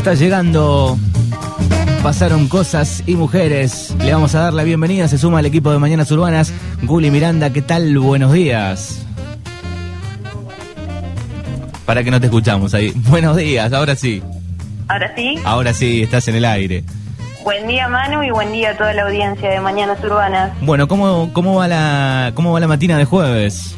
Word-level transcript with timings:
Está 0.00 0.14
llegando. 0.14 0.98
Pasaron 2.02 2.48
cosas 2.48 3.02
y 3.06 3.16
mujeres. 3.16 3.94
Le 3.98 4.14
vamos 4.14 4.34
a 4.34 4.40
dar 4.40 4.54
la 4.54 4.62
bienvenida. 4.62 5.06
Se 5.08 5.18
suma 5.18 5.40
al 5.40 5.44
equipo 5.44 5.70
de 5.70 5.78
Mañanas 5.78 6.10
Urbanas. 6.10 6.54
Guli 6.84 7.10
Miranda, 7.10 7.52
¿qué 7.52 7.60
tal? 7.60 7.98
Buenos 7.98 8.32
días. 8.32 9.04
Para 11.84 12.02
que 12.02 12.10
no 12.10 12.18
te 12.18 12.28
escuchamos 12.28 12.72
ahí. 12.72 12.94
Buenos 13.10 13.36
días, 13.36 13.74
ahora 13.74 13.94
sí. 13.94 14.22
Ahora 14.88 15.12
sí. 15.14 15.38
Ahora 15.44 15.74
sí, 15.74 16.02
estás 16.02 16.26
en 16.28 16.36
el 16.36 16.46
aire. 16.46 16.82
Buen 17.44 17.68
día 17.68 17.86
Manu 17.86 18.22
y 18.22 18.30
buen 18.30 18.52
día 18.52 18.70
a 18.70 18.76
toda 18.78 18.94
la 18.94 19.02
audiencia 19.02 19.50
de 19.50 19.60
Mañanas 19.60 20.02
Urbanas. 20.02 20.52
Bueno, 20.62 20.88
¿cómo, 20.88 21.28
cómo 21.34 21.56
va 21.56 21.68
la 21.68 22.32
cómo 22.34 22.52
va 22.54 22.60
la 22.60 22.68
matina 22.68 22.96
de 22.96 23.04
jueves? 23.04 23.76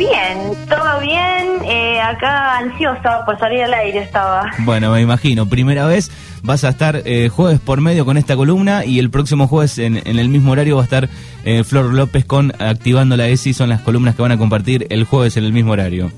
Bien, 0.00 0.38
todo 0.66 1.00
bien. 1.00 1.62
Eh, 1.62 2.00
acá 2.00 2.56
ansiosa 2.56 3.22
por 3.26 3.38
salir 3.38 3.64
al 3.64 3.74
aire 3.74 3.98
estaba. 3.98 4.50
Bueno, 4.60 4.90
me 4.92 5.02
imagino. 5.02 5.44
Primera 5.44 5.84
vez 5.84 6.10
vas 6.42 6.64
a 6.64 6.70
estar 6.70 7.02
eh, 7.04 7.28
jueves 7.28 7.60
por 7.60 7.82
medio 7.82 8.06
con 8.06 8.16
esta 8.16 8.34
columna 8.34 8.86
y 8.86 8.98
el 8.98 9.10
próximo 9.10 9.46
jueves 9.46 9.76
en, 9.78 9.98
en 9.98 10.18
el 10.18 10.30
mismo 10.30 10.52
horario 10.52 10.76
va 10.76 10.80
a 10.80 10.84
estar 10.84 11.10
eh, 11.44 11.64
Flor 11.64 11.92
López 11.92 12.24
con 12.24 12.50
Activando 12.62 13.18
la 13.18 13.28
ESI. 13.28 13.52
Son 13.52 13.68
las 13.68 13.82
columnas 13.82 14.14
que 14.14 14.22
van 14.22 14.32
a 14.32 14.38
compartir 14.38 14.86
el 14.88 15.04
jueves 15.04 15.36
en 15.36 15.44
el 15.44 15.52
mismo 15.52 15.72
horario. 15.72 16.10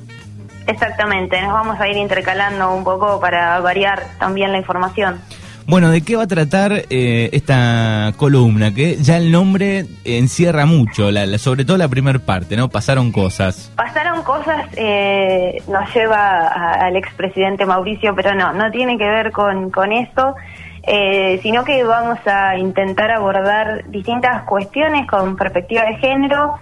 Exactamente, 0.68 1.42
nos 1.42 1.52
vamos 1.52 1.80
a 1.80 1.88
ir 1.88 1.96
intercalando 1.96 2.73
un 2.73 2.84
poco 2.84 3.18
para 3.18 3.59
variar 3.59 4.06
también 4.20 4.52
la 4.52 4.59
información. 4.59 5.20
Bueno, 5.66 5.91
¿de 5.91 6.02
qué 6.02 6.16
va 6.16 6.25
a 6.25 6.27
tratar 6.27 6.73
eh, 6.91 7.30
esta 7.33 8.12
columna? 8.16 8.75
Que 8.75 8.97
ya 8.97 9.16
el 9.16 9.30
nombre 9.30 9.87
encierra 10.05 10.66
mucho, 10.66 11.11
la, 11.11 11.25
la- 11.25 11.38
sobre 11.38 11.65
todo 11.65 11.77
la 11.79 11.88
primera 11.88 12.19
parte, 12.19 12.57
¿no? 12.57 12.69
Pasaron 12.69 13.12
cosas. 13.12 13.73
Pasaron 13.77 14.23
cosas, 14.23 14.66
eh, 14.77 15.62
nos 15.69 15.95
lleva 15.95 16.48
a- 16.48 16.73
al 16.87 16.97
expresidente 16.97 17.65
Mauricio, 17.65 18.15
pero 18.15 18.35
no, 18.35 18.52
no 18.52 18.71
tiene 18.73 18.98
que 18.98 19.05
ver 19.09 19.30
con, 19.30 19.71
con 19.71 19.93
eso, 19.93 20.35
eh, 20.83 21.38
sino 21.43 21.65
que 21.65 21.85
vamos 21.85 22.19
a 22.26 22.57
intentar 22.59 23.13
abordar 23.13 23.85
distintas 23.88 24.43
cuestiones 24.43 25.07
con 25.07 25.37
perspectiva 25.37 25.85
de 25.85 25.95
género. 25.99 26.54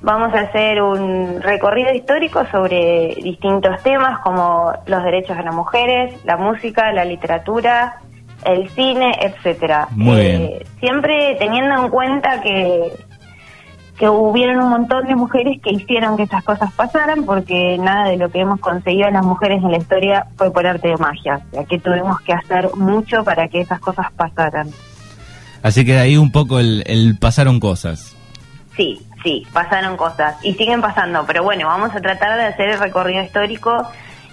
Vamos 0.00 0.32
a 0.34 0.40
hacer 0.40 0.80
un 0.82 1.40
recorrido 1.42 1.92
histórico 1.92 2.44
sobre 2.52 3.14
distintos 3.22 3.82
temas 3.82 4.18
como 4.20 4.72
los 4.86 5.02
derechos 5.02 5.36
de 5.36 5.42
las 5.42 5.54
mujeres, 5.54 6.14
la 6.24 6.36
música, 6.36 6.92
la 6.92 7.04
literatura, 7.06 7.96
el 8.44 8.68
cine, 8.70 9.12
etcétera. 9.20 9.88
Muy 9.90 10.20
bien. 10.20 10.42
Eh, 10.42 10.66
siempre 10.80 11.36
teniendo 11.38 11.84
en 11.84 11.90
cuenta 11.90 12.40
que 12.40 12.92
que 13.98 14.08
hubieron 14.08 14.58
un 14.58 14.70
montón 14.70 15.06
de 15.06 15.14
mujeres 15.14 15.60
que 15.62 15.70
hicieron 15.70 16.16
que 16.16 16.24
esas 16.24 16.42
cosas 16.42 16.72
pasaran, 16.72 17.24
porque 17.24 17.78
nada 17.78 18.08
de 18.08 18.16
lo 18.16 18.28
que 18.28 18.40
hemos 18.40 18.58
conseguido 18.58 19.08
las 19.10 19.24
mujeres 19.24 19.62
en 19.62 19.70
la 19.70 19.78
historia 19.78 20.26
fue 20.36 20.52
por 20.52 20.66
arte 20.66 20.88
de 20.88 20.96
magia. 20.96 21.40
O 21.52 21.54
sea, 21.54 21.64
que 21.64 21.78
tuvimos 21.78 22.20
que 22.22 22.32
hacer 22.32 22.74
mucho 22.74 23.22
para 23.22 23.48
que 23.48 23.60
esas 23.60 23.78
cosas 23.78 24.06
pasaran. 24.16 24.68
Así 25.62 25.84
que 25.84 25.92
de 25.92 26.00
ahí 26.00 26.16
un 26.16 26.32
poco 26.32 26.58
el, 26.58 26.82
el 26.86 27.16
pasaron 27.18 27.60
cosas. 27.60 28.16
Sí, 28.76 29.00
sí, 29.22 29.46
pasaron 29.52 29.96
cosas 29.96 30.36
y 30.42 30.54
siguen 30.54 30.80
pasando, 30.80 31.24
pero 31.26 31.44
bueno, 31.44 31.68
vamos 31.68 31.94
a 31.94 32.00
tratar 32.00 32.36
de 32.36 32.46
hacer 32.46 32.70
el 32.70 32.80
recorrido 32.80 33.22
histórico 33.22 33.88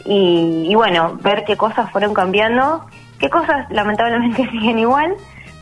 y, 0.06 0.66
y 0.68 0.74
bueno, 0.74 1.20
ver 1.22 1.44
qué 1.46 1.56
cosas 1.56 1.92
fueron 1.92 2.16
cambiando, 2.16 2.88
qué 3.22 3.30
cosas 3.30 3.68
lamentablemente 3.70 4.50
siguen 4.52 4.80
igual, 4.80 5.14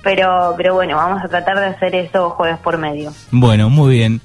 pero, 0.01 0.55
pero 0.57 0.73
bueno, 0.73 0.95
vamos 0.95 1.23
a 1.23 1.27
tratar 1.27 1.59
de 1.59 1.67
hacer 1.67 1.93
eso 1.93 2.31
jueves 2.31 2.57
por 2.59 2.77
medio. 2.77 3.11
Bueno, 3.31 3.69
muy 3.69 3.95
bien. 3.95 4.21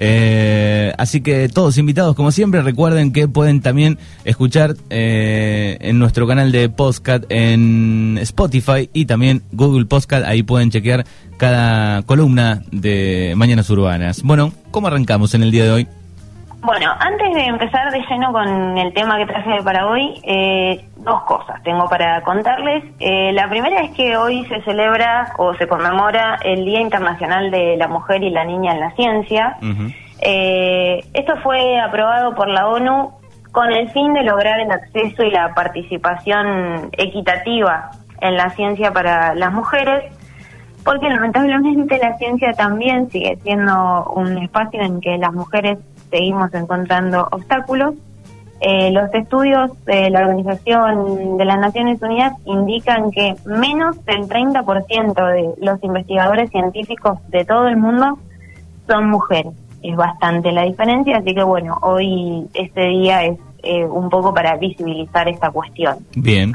Eh, 0.00 0.92
así 0.96 1.20
que 1.20 1.48
todos 1.48 1.76
invitados, 1.76 2.14
como 2.14 2.30
siempre, 2.30 2.62
recuerden 2.62 3.12
que 3.12 3.26
pueden 3.26 3.60
también 3.60 3.98
escuchar 4.24 4.74
eh, 4.90 5.76
en 5.80 5.98
nuestro 5.98 6.24
canal 6.28 6.52
de 6.52 6.68
podcast 6.68 7.24
en 7.30 8.16
Spotify 8.22 8.88
y 8.92 9.06
también 9.06 9.42
Google 9.50 9.86
Podcast. 9.86 10.24
Ahí 10.24 10.44
pueden 10.44 10.70
chequear 10.70 11.04
cada 11.36 12.02
columna 12.02 12.62
de 12.70 13.34
Mañanas 13.36 13.68
Urbanas. 13.70 14.22
Bueno, 14.22 14.52
¿cómo 14.70 14.86
arrancamos 14.86 15.34
en 15.34 15.42
el 15.42 15.50
día 15.50 15.64
de 15.64 15.70
hoy? 15.72 15.88
Bueno, 16.60 16.92
antes 16.98 17.34
de 17.34 17.44
empezar 17.46 17.90
de 17.92 18.00
lleno 18.08 18.32
con 18.32 18.78
el 18.78 18.92
tema 18.92 19.16
que 19.18 19.26
traje 19.26 19.62
para 19.62 19.86
hoy, 19.86 20.20
eh, 20.24 20.87
dos 20.98 21.22
cosas 21.22 21.62
tengo 21.62 21.88
para 21.88 22.22
contarles. 22.22 22.84
Eh, 22.98 23.32
la 23.32 23.48
primera 23.48 23.80
es 23.80 23.90
que 23.92 24.16
hoy 24.16 24.44
se 24.46 24.60
celebra 24.62 25.32
o 25.38 25.54
se 25.54 25.66
conmemora 25.66 26.38
el 26.44 26.64
Día 26.64 26.80
Internacional 26.80 27.50
de 27.50 27.76
la 27.76 27.88
Mujer 27.88 28.22
y 28.22 28.30
la 28.30 28.44
Niña 28.44 28.72
en 28.72 28.80
la 28.80 28.90
Ciencia. 28.92 29.56
Eh, 30.20 31.04
esto 31.14 31.36
fue 31.42 31.80
aprobado 31.80 32.34
por 32.34 32.48
la 32.48 32.68
ONU 32.68 33.12
con 33.52 33.72
el 33.72 33.90
fin 33.90 34.12
de 34.12 34.24
lograr 34.24 34.60
el 34.60 34.70
acceso 34.70 35.22
y 35.22 35.30
la 35.30 35.54
participación 35.54 36.90
equitativa 36.92 37.90
en 38.20 38.36
la 38.36 38.50
ciencia 38.50 38.92
para 38.92 39.34
las 39.34 39.52
mujeres, 39.52 40.12
porque 40.84 41.08
lamentablemente 41.08 41.98
la 41.98 42.16
ciencia 42.18 42.52
también 42.52 43.10
sigue 43.10 43.38
siendo 43.42 44.04
un 44.14 44.38
espacio 44.38 44.82
en 44.82 45.00
que 45.00 45.16
las 45.18 45.32
mujeres 45.32 45.78
seguimos 46.10 46.52
encontrando 46.54 47.28
obstáculos. 47.30 47.94
Eh, 48.60 48.90
los 48.90 49.12
estudios 49.14 49.70
de 49.84 50.10
la 50.10 50.20
Organización 50.20 51.36
de 51.38 51.44
las 51.44 51.60
Naciones 51.60 52.02
Unidas 52.02 52.32
indican 52.44 53.10
que 53.12 53.36
menos 53.44 54.04
del 54.04 54.28
30% 54.28 55.14
de 55.32 55.64
los 55.64 55.82
investigadores 55.84 56.50
científicos 56.50 57.18
de 57.28 57.44
todo 57.44 57.68
el 57.68 57.76
mundo 57.76 58.18
son 58.88 59.10
mujeres. 59.10 59.52
Es 59.82 59.94
bastante 59.94 60.50
la 60.50 60.62
diferencia, 60.62 61.18
así 61.18 61.34
que 61.34 61.42
bueno, 61.44 61.78
hoy 61.82 62.48
este 62.54 62.88
día 62.88 63.24
es 63.24 63.38
eh, 63.62 63.84
un 63.84 64.10
poco 64.10 64.34
para 64.34 64.56
visibilizar 64.56 65.28
esta 65.28 65.50
cuestión. 65.50 65.98
Bien. 66.16 66.52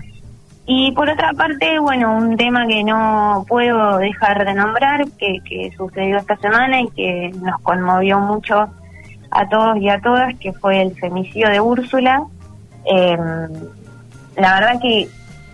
Y 0.65 0.91
por 0.93 1.09
otra 1.09 1.31
parte, 1.33 1.79
bueno, 1.79 2.17
un 2.17 2.35
tema 2.35 2.67
que 2.67 2.83
no 2.83 3.45
puedo 3.47 3.97
dejar 3.97 4.45
de 4.45 4.53
nombrar, 4.53 5.05
que, 5.17 5.39
que 5.45 5.71
sucedió 5.77 6.17
esta 6.17 6.35
semana 6.37 6.81
y 6.81 6.89
que 6.89 7.31
nos 7.41 7.61
conmovió 7.61 8.19
mucho 8.19 8.67
a 9.33 9.47
todos 9.49 9.77
y 9.77 9.89
a 9.89 9.99
todas, 9.99 10.35
que 10.39 10.53
fue 10.53 10.81
el 10.81 10.95
femicidio 10.95 11.49
de 11.49 11.59
Úrsula. 11.59 12.23
Eh, 12.85 13.17
la 14.35 14.59
verdad 14.59 14.81
que 14.81 15.07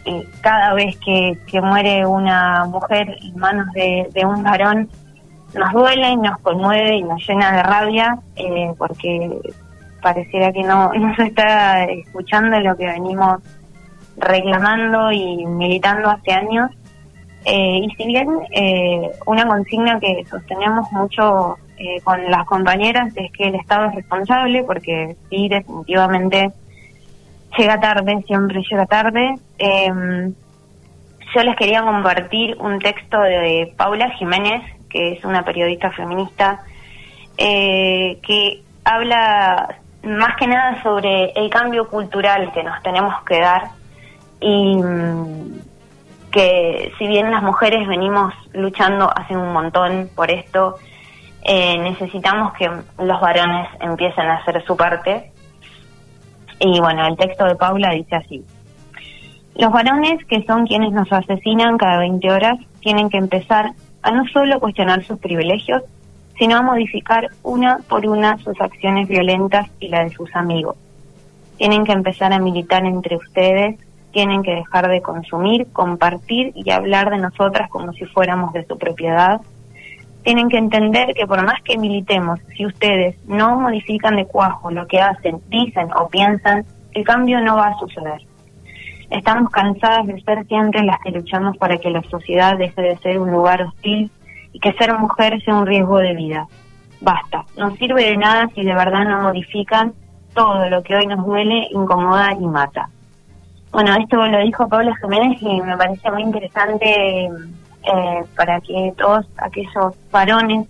eh, 0.06 0.28
cada 0.42 0.74
vez 0.74 0.98
que, 0.98 1.38
que 1.48 1.62
muere 1.62 2.06
una 2.06 2.66
mujer 2.66 3.16
en 3.22 3.38
manos 3.38 3.68
de, 3.74 4.26
un 4.26 4.44
varón, 4.44 4.90
nos 5.54 5.72
duele, 5.74 6.16
nos 6.18 6.40
conmueve 6.40 6.98
y 6.98 7.04
nos 7.04 7.28
llena 7.28 7.52
de 7.52 7.64
rabia, 7.64 8.20
eh, 8.36 8.72
porque 8.78 9.40
pareciera 10.02 10.52
que 10.52 10.64
no, 10.64 10.92
no 10.94 11.16
se 11.16 11.24
está 11.24 11.84
escuchando 11.86 12.60
lo 12.60 12.76
que 12.76 12.86
venimos 12.86 13.42
reclamando 14.18 15.12
y 15.12 15.46
militando 15.46 16.10
hace 16.10 16.32
años. 16.32 16.72
Eh, 17.46 17.80
y 17.84 17.90
si 17.96 18.06
bien 18.06 18.28
eh, 18.52 19.10
una 19.26 19.48
consigna 19.48 20.00
que 20.00 20.26
sostenemos 20.30 20.92
mucho 20.92 21.58
eh, 21.80 22.02
con 22.04 22.30
las 22.30 22.46
compañeras 22.46 23.14
es 23.16 23.32
que 23.32 23.48
el 23.48 23.56
Estado 23.56 23.88
es 23.88 23.96
responsable, 23.96 24.64
porque 24.64 25.16
sí, 25.30 25.48
definitivamente 25.48 26.52
llega 27.58 27.80
tarde, 27.80 28.24
siempre 28.28 28.62
llega 28.70 28.86
tarde. 28.86 29.36
Eh, 29.58 30.32
yo 31.36 31.44
les 31.44 31.56
quería 31.56 31.82
compartir 31.84 32.58
un 32.60 32.80
texto 32.80 33.22
de 33.22 33.74
Paula 33.78 34.10
Jiménez, 34.12 34.62
que 34.90 35.14
es 35.14 35.24
una 35.24 35.46
periodista 35.46 35.92
feminista, 35.92 36.64
eh, 37.38 38.20
que 38.24 38.62
habla 38.84 39.78
más 40.04 40.36
que 40.38 40.48
nada 40.48 40.82
sobre 40.84 41.32
el 41.32 41.50
cambio 41.50 41.88
cultural 41.88 42.52
que 42.52 42.64
nos 42.64 42.82
tenemos 42.84 43.14
que 43.24 43.40
dar 43.40 43.70
y 44.42 44.78
mm, 44.78 45.60
que 46.32 46.92
si 46.98 47.08
bien 47.08 47.32
las 47.32 47.44
mujeres 47.44 47.88
venimos 47.88 48.34
luchando 48.54 49.10
hace 49.16 49.36
un 49.36 49.52
montón 49.54 50.10
por 50.16 50.32
esto, 50.32 50.78
eh, 51.52 51.80
necesitamos 51.80 52.54
que 52.54 52.70
los 53.00 53.20
varones 53.20 53.68
empiecen 53.80 54.28
a 54.28 54.36
hacer 54.36 54.64
su 54.66 54.78
parte. 54.78 55.32
Y 56.60 56.80
bueno, 56.80 57.08
el 57.08 57.18
texto 57.18 57.44
de 57.46 57.56
Paula 57.56 57.90
dice 57.90 58.18
así. 58.18 58.46
Los 59.56 59.72
varones, 59.72 60.24
que 60.25 60.44
son 60.44 60.68
quienes 60.68 60.92
nos 60.92 61.12
asesinan 61.12 61.80
cada 61.80 61.98
20 61.98 62.31
horas, 62.31 62.60
tienen 62.81 63.10
que 63.10 63.18
empezar 63.18 63.72
a 64.04 64.12
no 64.12 64.25
solo 64.28 64.60
cuestionar 64.60 65.04
sus 65.04 65.18
privilegios, 65.18 65.81
sino 66.38 66.56
a 66.56 66.62
modificar 66.62 67.30
una 67.42 67.80
por 67.90 68.06
una 68.06 68.38
sus 68.38 68.62
acciones 68.62 69.07
violentas 69.07 69.68
y 69.80 69.88
la 69.88 70.04
de 70.04 70.12
sus 70.12 70.30
amigos. 70.36 70.78
Tienen 71.57 71.84
que 71.84 71.94
empezar 71.94 72.31
a 72.31 72.38
militar 72.38 72.86
entre 72.86 73.16
ustedes, 73.16 73.80
tienen 74.12 74.44
que 74.44 74.54
dejar 74.54 74.88
de 74.88 75.01
consumir, 75.01 75.66
compartir 75.74 76.51
y 76.54 76.69
hablar 76.69 77.10
de 77.10 77.18
nosotras 77.18 77.72
como 77.72 77.92
si 77.94 78.06
fuéramos 78.06 78.54
de 78.54 78.68
su 78.68 78.78
propiedad. 78.78 79.42
Tienen 80.30 80.48
que 80.48 80.60
entender 80.60 81.16
que 81.16 81.26
por 81.26 81.44
más 81.44 81.60
que 81.64 81.76
militemos, 81.76 82.40
si 82.56 82.64
ustedes 82.64 83.18
no 83.26 83.60
modifican 83.60 84.16
de 84.16 84.28
cuajo 84.28 84.70
lo 84.70 84.86
que 84.86 85.02
hacen, 85.02 85.42
dicen 85.48 85.90
o 85.92 86.08
piensan, 86.08 86.64
el 86.94 87.04
cambio 87.04 87.42
no 87.42 87.56
va 87.56 87.70
a 87.70 87.80
suceder. 87.80 88.22
Estamos 89.10 89.50
cansadas 89.50 90.06
de 90.06 90.22
ser 90.22 90.46
siempre 90.46 90.84
las 90.84 91.00
que 91.00 91.10
luchamos 91.10 91.58
para 91.58 91.80
que 91.80 91.90
la 91.90 92.04
sociedad 92.04 92.60
deje 92.60 92.80
de 92.80 92.98
ser 92.98 93.18
un 93.18 93.31
lugar 93.31 93.64
hostil 93.64 94.12
y 94.54 94.60
que 94.60 94.72
ser 94.74 94.96
mujer 95.00 95.42
sea 95.42 95.56
un 95.56 95.66
riesgo 95.66 95.98
de 95.98 96.14
vida. 96.14 96.48
Basta, 97.02 97.44
no 97.58 97.75
sirve 97.78 98.04
de 98.04 98.18
nada 98.18 98.48
si 98.54 98.64
de 98.64 98.75
verdad 98.75 99.06
no 99.06 99.24
modifican 99.24 99.94
todo 100.36 100.70
lo 100.70 100.84
que 100.84 100.96
hoy 100.96 101.08
nos 101.08 101.25
duele, 101.25 101.70
incomoda 101.72 102.34
y 102.40 102.46
mata. 102.46 102.88
bueno, 103.72 103.96
esto 103.96 104.28
lo 104.28 104.42
dijo 104.42 104.70
Pablo 104.70 104.94
Jiménez 105.02 105.42
y 105.42 105.60
me 105.60 105.75
parece 105.75 106.12
muy 106.12 106.22
interesante 106.22 107.30
eh, 107.84 108.24
para 108.36 108.60
que 108.62 108.94
todos 108.98 109.26
aquellos 109.38 109.96
varones 110.12 110.68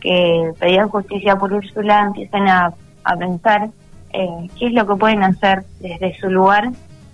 que 0.00 0.52
pedían 0.58 0.88
justicia 0.88 1.36
por 1.36 1.52
Úrsula 1.52 2.00
empiecen 2.06 2.48
a, 2.48 2.72
a 3.04 3.16
pensar 3.16 3.68
eh, 4.12 4.48
qué 4.58 4.66
es 4.66 4.72
lo 4.72 4.86
que 4.86 4.94
pueden 4.96 5.22
hacer 5.22 5.64
desde 5.80 6.18
su 6.18 6.28
lugar 6.28 6.70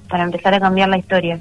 para 0.08 0.24
empezar 0.24 0.54
a 0.54 0.60
cambiar 0.60 0.88
la 0.88 0.98
historia. 0.98 1.38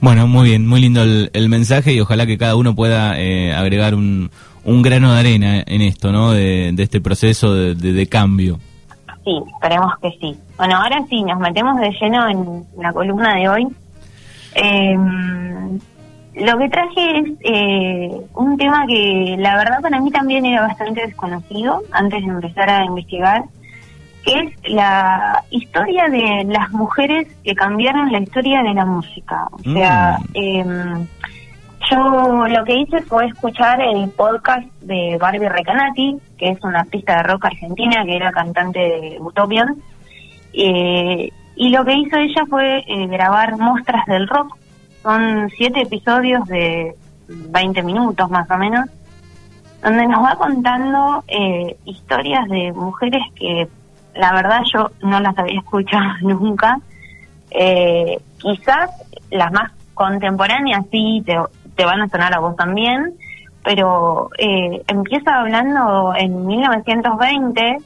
Bueno, 0.00 0.26
muy 0.26 0.50
bien, 0.50 0.66
muy 0.66 0.80
lindo 0.80 1.02
el, 1.02 1.48
mensaje 1.48 1.94
y 1.94 2.00
ojalá 2.00 2.26
que 2.26 2.36
cada 2.36 2.56
uno 2.56 2.74
pueda 2.74 3.18
eh, 3.18 3.54
agregar 3.54 3.94
un, 3.94 4.30
un, 4.64 4.82
grano 4.82 5.14
de 5.14 5.20
arena 5.20 5.62
en 5.66 5.80
esto, 5.80 6.12
¿no? 6.12 6.32
De, 6.32 6.74
este 6.76 7.00
proceso 7.00 7.54
de, 7.54 7.74
de, 7.74 8.06
cambio. 8.06 8.58
Sí, 9.24 9.40
esperemos 9.54 9.92
que 10.02 10.10
sí. 10.20 10.36
Bueno, 10.58 10.76
ahora 10.76 11.02
sí, 11.08 11.22
nos 11.22 11.38
metemos 11.38 11.80
de 11.80 11.90
lleno 11.98 12.28
en 12.28 12.64
la 12.82 12.92
columna 12.92 13.34
de 13.36 13.48
hoy. 13.48 13.66
Eh, 14.56 14.98
lo 16.36 16.58
que 16.58 16.68
traje 16.68 17.18
es 17.18 17.26
eh, 17.42 18.20
un 18.34 18.56
tema 18.56 18.86
que 18.86 19.36
la 19.38 19.56
verdad 19.56 19.80
para 19.80 20.00
mí 20.00 20.10
también 20.10 20.44
era 20.44 20.62
bastante 20.62 21.06
desconocido 21.06 21.82
antes 21.92 22.24
de 22.24 22.28
empezar 22.28 22.68
a 22.68 22.84
investigar, 22.84 23.44
que 24.24 24.32
es 24.40 24.72
la 24.72 25.44
historia 25.50 26.08
de 26.08 26.44
las 26.48 26.70
mujeres 26.72 27.28
que 27.44 27.54
cambiaron 27.54 28.10
la 28.10 28.18
historia 28.18 28.62
de 28.62 28.74
la 28.74 28.84
música. 28.84 29.46
O 29.52 29.58
sea, 29.60 30.18
mm. 30.30 30.36
em, 30.36 31.06
yo 31.90 32.48
lo 32.48 32.64
que 32.64 32.78
hice 32.78 33.02
fue 33.02 33.26
escuchar 33.26 33.80
el 33.80 34.08
podcast 34.10 34.66
de 34.80 35.16
Barbie 35.20 35.48
Recanati, 35.48 36.16
que 36.36 36.50
es 36.50 36.64
una 36.64 36.80
artista 36.80 37.18
de 37.18 37.22
rock 37.24 37.44
argentina 37.44 38.04
que 38.04 38.16
era 38.16 38.32
cantante 38.32 38.80
de 38.80 39.16
Utopian. 39.20 39.76
Eh, 40.52 41.30
y 41.56 41.68
lo 41.68 41.84
que 41.84 41.94
hizo 41.94 42.16
ella 42.16 42.44
fue 42.48 42.78
eh, 42.78 43.06
grabar 43.06 43.56
muestras 43.56 44.04
del 44.06 44.26
rock 44.26 44.56
son 45.04 45.50
siete 45.50 45.82
episodios 45.82 46.46
de 46.48 46.96
20 47.28 47.82
minutos 47.82 48.28
más 48.30 48.50
o 48.50 48.56
menos, 48.56 48.88
donde 49.82 50.06
nos 50.06 50.24
va 50.24 50.36
contando 50.36 51.22
eh, 51.28 51.76
historias 51.84 52.48
de 52.48 52.72
mujeres 52.72 53.22
que 53.36 53.68
la 54.14 54.32
verdad 54.32 54.62
yo 54.72 54.90
no 55.02 55.20
las 55.20 55.36
había 55.38 55.60
escuchado 55.60 56.14
nunca. 56.22 56.80
Eh, 57.50 58.18
quizás 58.38 58.90
las 59.30 59.52
más 59.52 59.72
contemporáneas 59.92 60.86
sí 60.90 61.22
te, 61.24 61.36
te, 61.76 61.84
van 61.84 62.00
a 62.00 62.08
sonar 62.08 62.34
a 62.34 62.40
vos 62.40 62.56
también, 62.56 63.14
pero 63.62 64.30
eh, 64.38 64.82
empieza 64.88 65.38
hablando 65.38 66.14
en 66.16 66.46
1920 66.46 67.76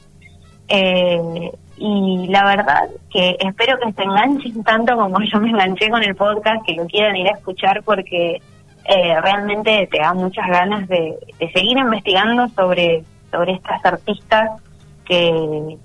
eh, 0.69 1.51
y 1.79 2.27
la 2.27 2.43
verdad 2.43 2.89
que 3.11 3.37
espero 3.39 3.79
que 3.79 3.93
se 3.93 4.03
enganchen 4.03 4.63
tanto 4.63 4.97
como 4.97 5.17
yo 5.21 5.39
me 5.39 5.49
enganché 5.49 5.89
con 5.89 6.03
el 6.03 6.13
podcast, 6.15 6.65
que 6.65 6.73
lo 6.73 6.85
quieran 6.85 7.15
ir 7.15 7.27
a 7.27 7.37
escuchar 7.37 7.81
porque 7.83 8.41
eh, 8.85 9.21
realmente 9.21 9.87
te 9.89 9.99
da 9.99 10.13
muchas 10.13 10.45
ganas 10.49 10.87
de, 10.89 11.15
seguir 11.53 11.77
investigando 11.77 12.49
sobre, 12.49 13.03
sobre 13.31 13.53
estas 13.53 13.83
artistas 13.85 14.61
que, 15.05 15.77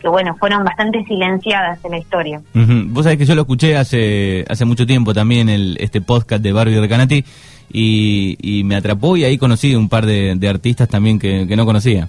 que 0.00 0.08
bueno, 0.08 0.36
fueron 0.38 0.64
bastante 0.64 1.04
silenciadas 1.04 1.84
en 1.84 1.90
la 1.90 1.98
historia. 1.98 2.40
Vos 2.54 3.04
sabés 3.04 3.18
que 3.18 3.26
yo 3.26 3.34
lo 3.34 3.42
escuché 3.42 3.76
hace 3.76 4.44
hace 4.48 4.64
mucho 4.64 4.86
tiempo 4.86 5.12
también, 5.12 5.48
el, 5.48 5.76
este 5.80 6.00
podcast 6.00 6.42
de 6.44 6.52
Barbie 6.52 6.80
Recanati, 6.80 7.24
y, 7.72 8.36
y 8.40 8.62
me 8.62 8.76
atrapó 8.76 9.16
y 9.16 9.24
ahí 9.24 9.36
conocí 9.36 9.74
un 9.74 9.88
par 9.88 10.06
de, 10.06 10.48
artistas 10.48 10.88
también 10.88 11.18
que 11.18 11.56
no 11.56 11.66
conocía. 11.66 12.08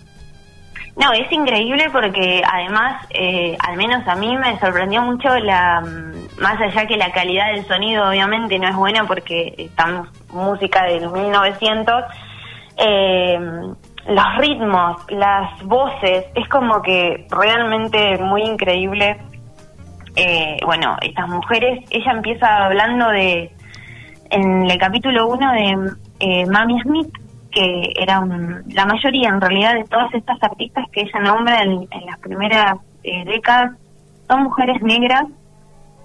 No, 1.02 1.14
es 1.14 1.32
increíble 1.32 1.88
porque 1.92 2.44
además, 2.46 3.08
eh, 3.10 3.58
al 3.68 3.76
menos 3.76 4.08
a 4.08 4.16
mí 4.16 4.38
me 4.38 4.60
sorprendió 4.60 5.02
mucho 5.02 5.36
la, 5.40 5.82
mm, 5.82 6.40
más 6.40 6.62
allá 6.62 6.86
que 6.86 6.96
la 6.96 7.12
calidad 7.12 7.48
del 7.54 7.66
sonido 7.66 8.08
obviamente 8.08 8.60
no 8.60 8.68
es 8.68 8.76
buena 8.76 9.08
porque 9.08 9.56
estamos 9.58 10.10
música 10.32 10.84
del 10.84 11.10
1900, 11.10 12.04
eh, 12.78 13.40
los 14.08 14.38
ritmos, 14.38 15.02
las 15.10 15.64
voces, 15.64 16.26
es 16.36 16.48
como 16.50 16.84
que 16.84 17.26
realmente 17.32 18.20
muy 18.20 18.44
increíble. 18.44 19.18
Eh, 20.16 20.58
bueno, 20.66 20.98
estas 21.02 21.28
mujeres, 21.30 21.84
ella 21.90 22.12
empieza 22.12 22.66
hablando 22.66 23.08
de, 23.10 23.52
en 24.30 24.70
el 24.70 24.78
capítulo 24.78 25.28
1 25.30 25.52
de 25.52 25.92
eh, 26.20 26.46
Mami 26.46 26.80
Smith, 26.82 27.10
que 27.52 27.94
eran 27.96 28.64
la 28.70 28.86
mayoría 28.86 29.30
en 29.30 29.42
realidad 29.42 29.76
de 29.76 29.84
todas 29.86 30.14
estas 30.14 30.42
artistas 30.42 30.86
que 30.92 31.02
ella 31.02 31.20
nombra 31.20 31.64
en, 31.64 31.88
las 32.06 32.18
primeras 32.20 32.76
eh, 33.04 33.24
décadas 33.26 33.72
son 34.28 34.44
mujeres 34.44 34.82
negras 34.82 35.26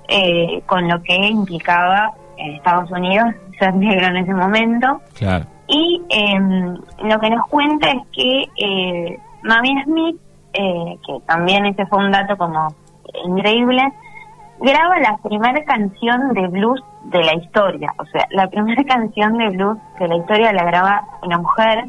eh, 0.08 0.62
con 0.66 0.88
lo 0.88 1.02
que 1.02 1.14
implicaba 1.14 2.12
en 2.36 2.54
Estados 2.54 2.90
Unidos 2.90 3.34
ser 3.58 3.74
negro 3.74 4.06
en 4.06 4.16
ese 4.16 4.34
momento. 4.34 5.00
Y 5.68 6.02
em, 6.10 6.76
lo 7.02 7.18
que 7.18 7.30
nos 7.30 7.46
cuenta 7.48 7.90
es 7.90 8.02
que 8.12 8.44
eh, 8.58 9.18
Mami 9.42 9.82
Smith 9.84 10.16
que 10.52 11.20
también 11.26 11.66
ese 11.66 11.84
fue 11.84 11.98
un 11.98 12.10
dato 12.10 12.34
como 12.38 12.74
increíble 13.26 13.92
graba 14.60 14.98
la 15.00 15.18
primera 15.18 15.64
canción 15.64 16.32
de 16.32 16.48
blues 16.48 16.82
de 17.04 17.22
la 17.22 17.34
historia. 17.34 17.92
O 17.98 18.04
sea, 18.06 18.26
la 18.30 18.48
primera 18.48 18.82
canción 18.88 19.38
de 19.38 19.50
blues 19.50 19.78
de 19.98 20.08
la 20.08 20.16
historia 20.16 20.52
la 20.52 20.64
graba 20.64 21.04
una 21.22 21.38
mujer, 21.38 21.84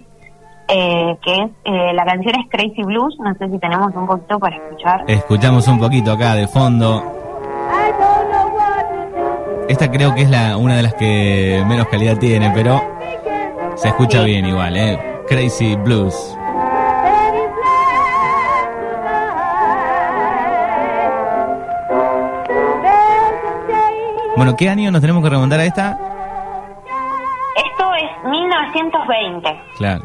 eh, 0.68 1.18
que 1.22 1.34
es, 1.34 1.52
eh, 1.66 1.94
la 1.94 2.06
canción 2.06 2.36
es 2.40 2.50
Crazy 2.50 2.84
Blues. 2.84 3.18
No 3.20 3.34
sé 3.36 3.50
si 3.50 3.58
tenemos 3.60 3.94
un 3.96 4.08
poquito 4.08 4.40
para 4.40 4.56
escuchar. 4.56 5.04
Escuchamos 5.08 5.68
un 5.68 5.80
poquito 5.80 6.12
acá 6.12 6.36
de 6.36 6.48
fondo. 6.48 7.14
Esta 9.68 9.92
creo 9.92 10.16
que 10.16 10.22
es 10.22 10.30
la, 10.30 10.56
una 10.58 10.78
de 10.78 10.84
las 10.84 10.94
que 10.94 11.62
menos 11.68 11.88
calidad 11.88 12.18
tiene, 12.18 12.52
pero 12.56 12.82
se 13.76 13.90
escucha 13.90 14.24
bien 14.24 14.46
igual, 14.46 14.78
¿eh? 14.78 14.98
Crazy 15.28 15.76
Blues. 15.76 16.38
Bueno, 24.38 24.56
¿qué 24.56 24.70
año 24.70 24.92
nos 24.92 25.02
tenemos 25.02 25.24
que 25.24 25.32
remontar 25.32 25.60
a 25.60 25.66
esta? 25.66 25.98
Esto 27.56 27.94
es 27.96 28.30
1920. 28.30 29.62
Claro. 29.80 30.04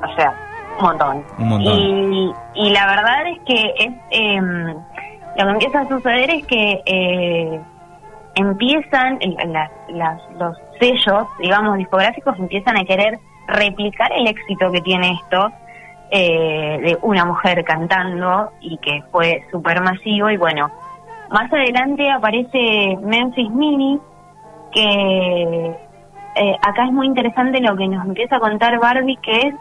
O 0.00 0.14
sea, 0.14 0.32
un 0.78 0.84
montón. 0.84 1.24
Un 1.38 1.48
montón. 1.48 2.32
Y, 2.54 2.70
la 2.70 2.86
verdad 2.86 3.26
es 3.26 3.40
que 3.44 3.74
es 3.76 3.92
em, 4.10 4.66
lo 5.36 5.44
que 5.44 5.50
empieza 5.50 5.80
a 5.80 5.88
suceder 5.88 6.30
es 6.30 6.46
que 6.46 6.82
eh, 6.86 7.60
empiezan 8.36 9.18
las, 9.88 10.20
los 10.38 10.56
sellos, 10.78 11.26
digamos, 11.40 11.76
discográficos 11.76 12.38
empiezan 12.38 12.76
a 12.76 12.84
querer 12.84 13.18
replicar 13.48 14.12
el 14.12 14.28
éxito 14.28 14.70
que 14.70 14.82
tiene 14.82 15.18
esto 15.20 15.50
eh, 16.12 16.78
de 16.80 16.98
una 17.02 17.24
mujer 17.24 17.64
cantando 17.64 18.52
y 18.60 18.78
que 18.78 19.02
fue 19.10 19.44
súper 19.50 19.82
masivo 19.82 20.30
y 20.30 20.36
bueno, 20.36 20.70
más 21.30 21.52
adelante 21.52 22.10
aparece 22.10 22.96
Memphis 23.02 23.50
Mini, 23.50 23.98
que 24.72 25.76
eh, 26.36 26.56
acá 26.62 26.86
es 26.86 26.92
muy 26.92 27.06
interesante 27.06 27.60
lo 27.60 27.76
que 27.76 27.88
nos 27.88 28.04
empieza 28.04 28.36
a 28.36 28.40
contar 28.40 28.78
Barbie, 28.78 29.18
que 29.18 29.36
es 29.38 29.54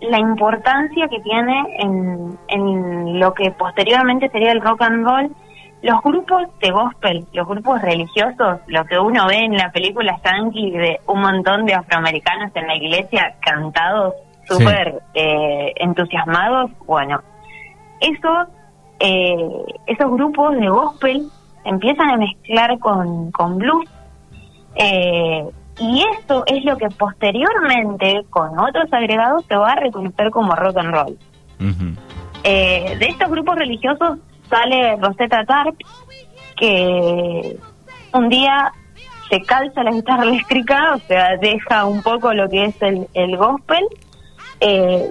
la 0.00 0.18
importancia 0.18 1.08
que 1.08 1.20
tiene 1.20 1.64
en, 1.78 2.38
en 2.48 3.18
lo 3.18 3.34
que 3.34 3.50
posteriormente 3.50 4.28
sería 4.30 4.52
el 4.52 4.60
rock 4.60 4.82
and 4.82 5.04
roll. 5.04 5.34
Los 5.80 6.02
grupos 6.02 6.48
de 6.60 6.70
gospel, 6.72 7.26
los 7.32 7.46
grupos 7.46 7.80
religiosos, 7.82 8.60
lo 8.66 8.84
que 8.84 8.98
uno 8.98 9.26
ve 9.28 9.44
en 9.44 9.56
la 9.56 9.70
película 9.70 10.18
Yankee 10.24 10.72
de 10.72 11.00
un 11.06 11.20
montón 11.20 11.66
de 11.66 11.74
afroamericanos 11.74 12.50
en 12.54 12.66
la 12.66 12.74
iglesia 12.74 13.36
cantados, 13.40 14.14
súper 14.44 15.02
eh, 15.14 15.72
entusiasmados, 15.76 16.72
bueno, 16.84 17.20
eso 18.00 18.46
eh, 19.00 19.36
esos 19.86 20.10
grupos 20.10 20.56
de 20.56 20.68
gospel 20.68 21.28
empiezan 21.64 22.10
a 22.10 22.16
mezclar 22.16 22.78
con, 22.78 23.30
con 23.30 23.58
blues. 23.58 23.88
Eh, 24.74 25.44
y 25.80 26.04
esto 26.18 26.42
es 26.46 26.64
lo 26.64 26.76
que 26.76 26.88
posteriormente, 26.90 28.24
con 28.30 28.58
otros 28.58 28.92
agregados, 28.92 29.44
se 29.46 29.56
va 29.56 29.72
a 29.72 29.76
reconocer 29.76 30.30
como 30.30 30.54
rock 30.54 30.78
and 30.78 30.94
roll. 30.94 31.18
Eh, 32.44 32.96
de 32.98 33.06
estos 33.06 33.30
grupos 33.30 33.56
religiosos 33.56 34.18
sale 34.48 34.96
Rosetta 34.96 35.44
Tarp, 35.44 35.76
que 36.56 37.56
un 38.12 38.28
día 38.28 38.72
se 39.30 39.40
calza 39.42 39.84
la 39.84 39.92
guitarra 39.92 40.24
eléctrica, 40.24 40.94
o 40.94 40.98
sea, 41.00 41.36
deja 41.36 41.84
un 41.84 42.02
poco 42.02 42.32
lo 42.32 42.48
que 42.48 42.64
es 42.64 42.82
el, 42.82 43.06
el 43.14 43.36
gospel. 43.36 43.84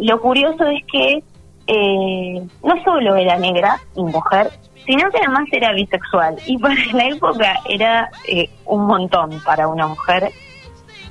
lo 0.01 0.19
curioso 0.19 0.65
es 0.65 0.83
que 0.91 1.23
eh, 1.67 2.41
no 2.63 2.83
solo 2.83 3.15
era 3.15 3.37
negra 3.37 3.79
y 3.95 4.03
mujer, 4.03 4.49
sino 4.85 5.09
que 5.11 5.17
además 5.17 5.45
era 5.51 5.73
bisexual. 5.73 6.37
Y 6.45 6.57
para 6.57 6.75
la 6.93 7.05
época 7.07 7.59
era 7.69 8.09
eh, 8.27 8.49
un 8.65 8.87
montón 8.87 9.41
para 9.45 9.67
una 9.67 9.87
mujer. 9.87 10.31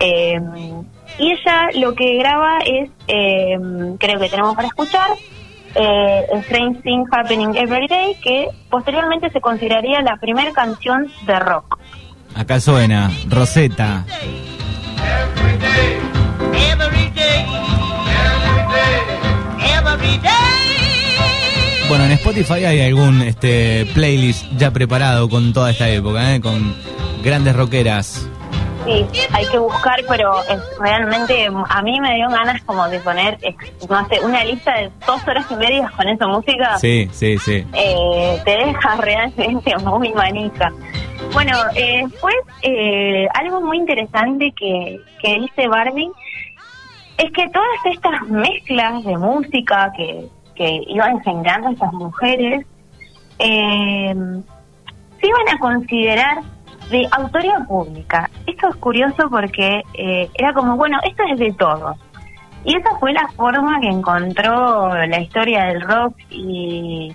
Eh, 0.01 0.41
y 1.19 1.33
ella 1.33 1.69
lo 1.75 1.95
que 1.95 2.19
graba 2.19 2.59
es, 2.65 2.91
creo 3.07 4.19
que 4.19 4.29
tenemos 4.29 4.55
para 4.55 4.69
escuchar, 4.69 5.11
eh, 5.77 6.27
Strange 6.47 6.81
Thing 6.83 7.05
Happening 7.13 7.55
Every 7.55 7.87
Day, 7.87 8.17
que 8.23 8.49
posteriormente 8.71 9.31
se 9.31 9.41
consideraría 9.41 10.01
la 10.01 10.17
primera 10.17 10.53
canción 10.53 11.11
de 11.27 11.39
rock. 11.39 11.79
Acá 12.35 12.61
suena 12.61 13.11
Rosetta. 13.29 14.05
Bueno, 21.89 22.05
en 22.05 22.13
Spotify 22.13 22.65
hay 22.65 22.81
algún 22.81 23.23
este 23.23 23.87
playlist 23.95 24.45
ya 24.57 24.73
preparado 24.73 25.29
con 25.29 25.53
toda 25.53 25.71
esta 25.71 25.89
época, 25.89 26.35
¿eh? 26.35 26.41
con 26.41 26.75
grandes 27.23 27.55
rockeras. 27.55 28.29
Sí, 28.85 29.07
hay 29.33 29.47
que 29.47 29.59
buscar, 29.59 30.01
pero 30.09 30.43
es 30.43 30.61
realmente 30.81 31.47
a 31.47 31.83
mí 31.83 32.01
me 32.01 32.17
dio 32.17 32.29
ganas 32.29 32.61
como 32.65 32.89
de 32.89 32.99
poner, 33.01 33.39
no 33.89 34.09
sé, 34.09 34.21
una 34.21 34.45
lista 34.45 34.75
de 34.79 34.91
dos 35.07 35.27
horas 35.29 35.47
y 35.49 35.55
media 35.55 35.93
con 35.97 36.09
esa 36.09 36.27
música. 36.27 36.77
Sí, 36.79 37.09
sí, 37.13 37.39
sí. 37.39 37.65
Eh, 37.73 38.41
te 38.45 38.51
deja 38.51 38.97
realmente 38.97 39.77
muy 39.85 40.13
manija. 40.13 40.73
Bueno, 41.33 41.57
eh, 41.77 42.03
después 42.11 42.35
eh, 42.63 43.29
algo 43.35 43.61
muy 43.61 43.79
interesante 43.79 44.53
que, 44.57 45.01
que 45.23 45.39
dice 45.41 45.69
Barbie 45.69 46.11
es 47.19 47.31
que 47.33 47.49
todas 47.51 47.95
estas 47.95 48.23
mezclas 48.29 49.05
de 49.05 49.17
música 49.17 49.93
que, 49.97 50.29
que 50.57 50.83
iban 50.89 51.21
generando 51.21 51.71
estas 51.71 51.93
mujeres 51.93 52.67
eh, 53.39 54.15
se 55.21 55.27
iban 55.27 55.49
a 55.55 55.59
considerar 55.59 56.39
de 56.91 57.09
autoría 57.11 57.59
pública. 57.67 58.31
Esto 58.47 58.69
es 58.69 58.77
curioso 58.77 59.29
porque 59.31 59.83
eh, 59.95 60.29
era 60.35 60.53
como, 60.53 60.77
bueno, 60.77 60.99
esto 61.05 61.23
es 61.33 61.39
de 61.39 61.53
todos. 61.53 61.97
Y 62.65 62.77
esa 62.77 62.97
fue 62.99 63.13
la 63.13 63.29
forma 63.29 63.81
que 63.81 63.89
encontró 63.89 64.93
la 65.07 65.21
historia 65.21 65.67
del 65.67 65.83
rock 65.83 66.17
y 66.31 67.15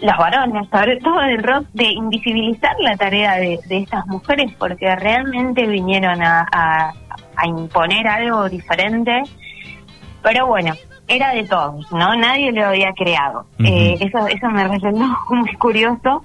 los 0.00 0.16
varones, 0.16 0.68
sobre 0.70 0.96
todo 1.00 1.20
del 1.20 1.42
rock, 1.42 1.66
de 1.74 1.84
invisibilizar 1.84 2.74
la 2.80 2.96
tarea 2.96 3.34
de, 3.36 3.60
estas 3.68 4.06
mujeres 4.06 4.52
porque 4.58 4.94
realmente 4.96 5.66
vinieron 5.66 6.22
a, 6.22 6.92
imponer 7.44 8.06
algo 8.06 8.48
diferente. 8.48 9.22
Pero 10.22 10.46
bueno, 10.46 10.74
era 11.10 11.32
de 11.32 11.44
todos, 11.44 11.90
¿no? 11.90 12.14
Nadie 12.14 12.52
lo 12.52 12.66
había 12.66 12.92
creado. 12.92 13.44
eh, 13.58 13.96
eso, 14.00 14.26
eso 14.28 14.48
me 14.48 14.66
resultó 14.66 15.04
muy 15.30 15.52
curioso. 15.56 16.22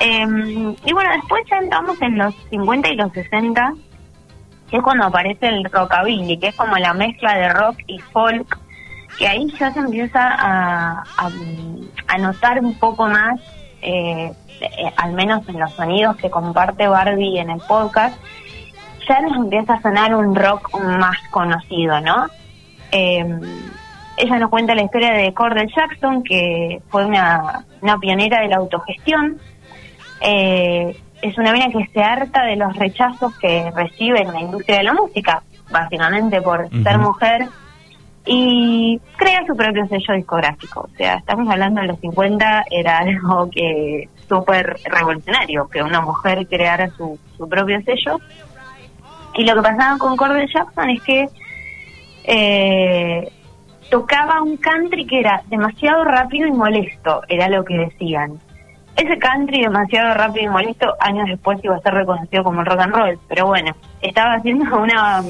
Em, 0.00 0.74
y 0.84 0.92
bueno, 0.92 1.10
después 1.14 1.44
ya 1.48 1.58
entramos 1.58 2.00
en 2.02 2.18
los 2.18 2.34
50 2.50 2.88
y 2.88 2.96
los 2.96 3.12
60, 3.12 3.72
que 4.70 4.76
es 4.76 4.82
cuando 4.82 5.06
aparece 5.06 5.46
el 5.46 5.64
rockabilly, 5.64 6.38
que 6.38 6.48
es 6.48 6.56
como 6.56 6.76
la 6.76 6.92
mezcla 6.94 7.38
de 7.38 7.48
rock 7.48 7.78
y 7.86 7.98
folk, 8.00 8.58
que 9.18 9.28
ahí 9.28 9.46
ya 9.58 9.72
se 9.72 9.78
empieza 9.78 10.20
a, 10.20 11.04
a, 12.08 12.18
notar 12.18 12.60
un 12.60 12.74
poco 12.78 13.06
más, 13.06 13.40
eh, 13.82 14.32
eh, 14.60 14.92
al 14.96 15.12
menos 15.12 15.48
en 15.48 15.60
los 15.60 15.72
sonidos 15.74 16.16
que 16.16 16.28
comparte 16.28 16.88
Barbie 16.88 17.38
en 17.38 17.50
el 17.50 17.60
podcast, 17.60 18.18
ya 19.08 19.20
nos 19.20 19.36
empieza 19.36 19.74
a 19.74 19.82
sonar 19.82 20.14
un 20.14 20.34
rock 20.34 20.76
más 20.80 21.16
conocido, 21.30 22.00
¿no? 22.00 22.26
Em, 22.90 23.40
ella 24.18 24.38
nos 24.38 24.50
cuenta 24.50 24.74
la 24.74 24.82
historia 24.82 25.12
de 25.12 25.32
Cordell 25.32 25.72
Jackson, 25.74 26.22
que 26.22 26.80
fue 26.88 27.04
una, 27.04 27.64
una 27.80 27.98
pionera 27.98 28.40
de 28.40 28.48
la 28.48 28.56
autogestión, 28.56 29.38
eh, 30.20 30.96
es 31.22 31.38
una 31.38 31.52
mina 31.52 31.68
que 31.68 31.86
se 31.92 32.00
harta 32.00 32.44
de 32.44 32.56
los 32.56 32.76
rechazos 32.76 33.36
que 33.38 33.70
recibe 33.74 34.20
en 34.20 34.32
la 34.32 34.40
industria 34.40 34.78
de 34.78 34.84
la 34.84 34.92
música, 34.92 35.42
básicamente 35.70 36.40
por 36.40 36.68
ser 36.82 36.98
mujer, 36.98 37.48
y 38.24 39.00
crea 39.16 39.44
su 39.46 39.56
propio 39.56 39.86
sello 39.88 40.14
discográfico. 40.14 40.88
O 40.92 40.96
sea, 40.96 41.14
estamos 41.16 41.48
hablando 41.48 41.80
de 41.80 41.88
los 41.88 42.00
50, 42.00 42.64
era 42.70 42.98
algo 42.98 43.48
que 43.50 44.08
súper 44.28 44.76
revolucionario, 44.84 45.68
que 45.68 45.82
una 45.82 46.00
mujer 46.00 46.46
creara 46.46 46.90
su, 46.90 47.18
su 47.36 47.48
propio 47.48 47.80
sello. 47.82 48.20
Y 49.34 49.44
lo 49.44 49.54
que 49.54 49.62
pasaba 49.62 49.98
con 49.98 50.16
Cordell 50.16 50.48
Jackson 50.52 50.90
es 50.90 51.02
que 51.02 51.28
eh, 52.24 53.32
tocaba 53.90 54.42
un 54.42 54.56
country 54.56 55.06
que 55.06 55.20
era 55.20 55.42
demasiado 55.48 56.04
rápido 56.04 56.46
y 56.46 56.52
molesto, 56.52 57.22
era 57.28 57.48
lo 57.48 57.64
que 57.64 57.76
decían 57.76 58.38
ese 58.98 59.16
country 59.18 59.62
demasiado 59.62 60.14
rápido 60.14 60.46
y 60.46 60.48
molesto, 60.48 60.94
años 60.98 61.28
después 61.28 61.58
iba 61.62 61.76
a 61.76 61.80
ser 61.80 61.94
reconocido 61.94 62.42
como 62.42 62.60
el 62.60 62.66
rock 62.66 62.80
and 62.80 62.94
roll, 62.94 63.18
pero 63.28 63.46
bueno, 63.46 63.74
estaba 64.02 64.34
haciendo 64.34 64.64
una 64.82 65.22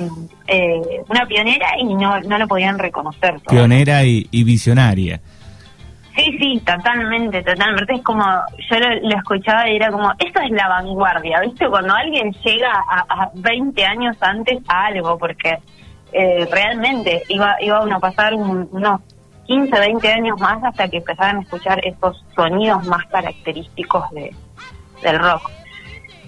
eh, 0.47 0.81
una 1.09 1.27
pionera 1.27 1.79
y 1.79 1.95
no, 1.95 2.21
no 2.21 2.39
lo 2.39 2.49
podían 2.49 2.79
reconocer. 2.79 3.37
Pionera 3.49 4.05
y, 4.05 4.27
visionaria. 4.45 5.21
Sí, 6.17 6.37
sí, 6.39 6.63
totalmente, 6.67 7.43
totalmente. 7.43 7.95
Es 7.95 8.03
como, 8.03 8.25
yo 8.25 8.79
lo, 8.81 9.17
escuchaba 9.17 9.69
y 9.69 9.77
era 9.77 9.91
como, 9.93 10.11
esto 10.19 10.41
es 10.41 10.51
la 10.51 10.67
vanguardia, 10.69 11.41
¿viste? 11.41 11.69
Cuando 11.69 11.95
alguien 11.95 12.33
llega 12.45 12.73
a, 12.73 13.05
a 13.09 13.31
20 13.35 13.85
años 13.85 14.17
antes 14.21 14.59
a 14.67 14.87
algo, 14.87 15.17
porque 15.17 15.59
eh, 16.13 16.49
realmente 16.51 17.23
iba, 17.29 17.57
iba 17.61 17.79
a 17.79 17.99
pasar 17.99 18.35
unos 18.35 19.01
15, 19.47 19.79
20 19.79 20.09
años 20.13 20.41
más 20.41 20.63
hasta 20.63 20.89
que 20.89 20.99
empezaran 20.99 21.39
a 21.39 21.41
escuchar 21.41 21.81
estos 21.85 22.23
sonidos 22.37 22.87
más 22.87 23.07
característicos 23.07 24.11
de, 24.11 24.35
del 25.03 25.19
rock. 25.19 25.51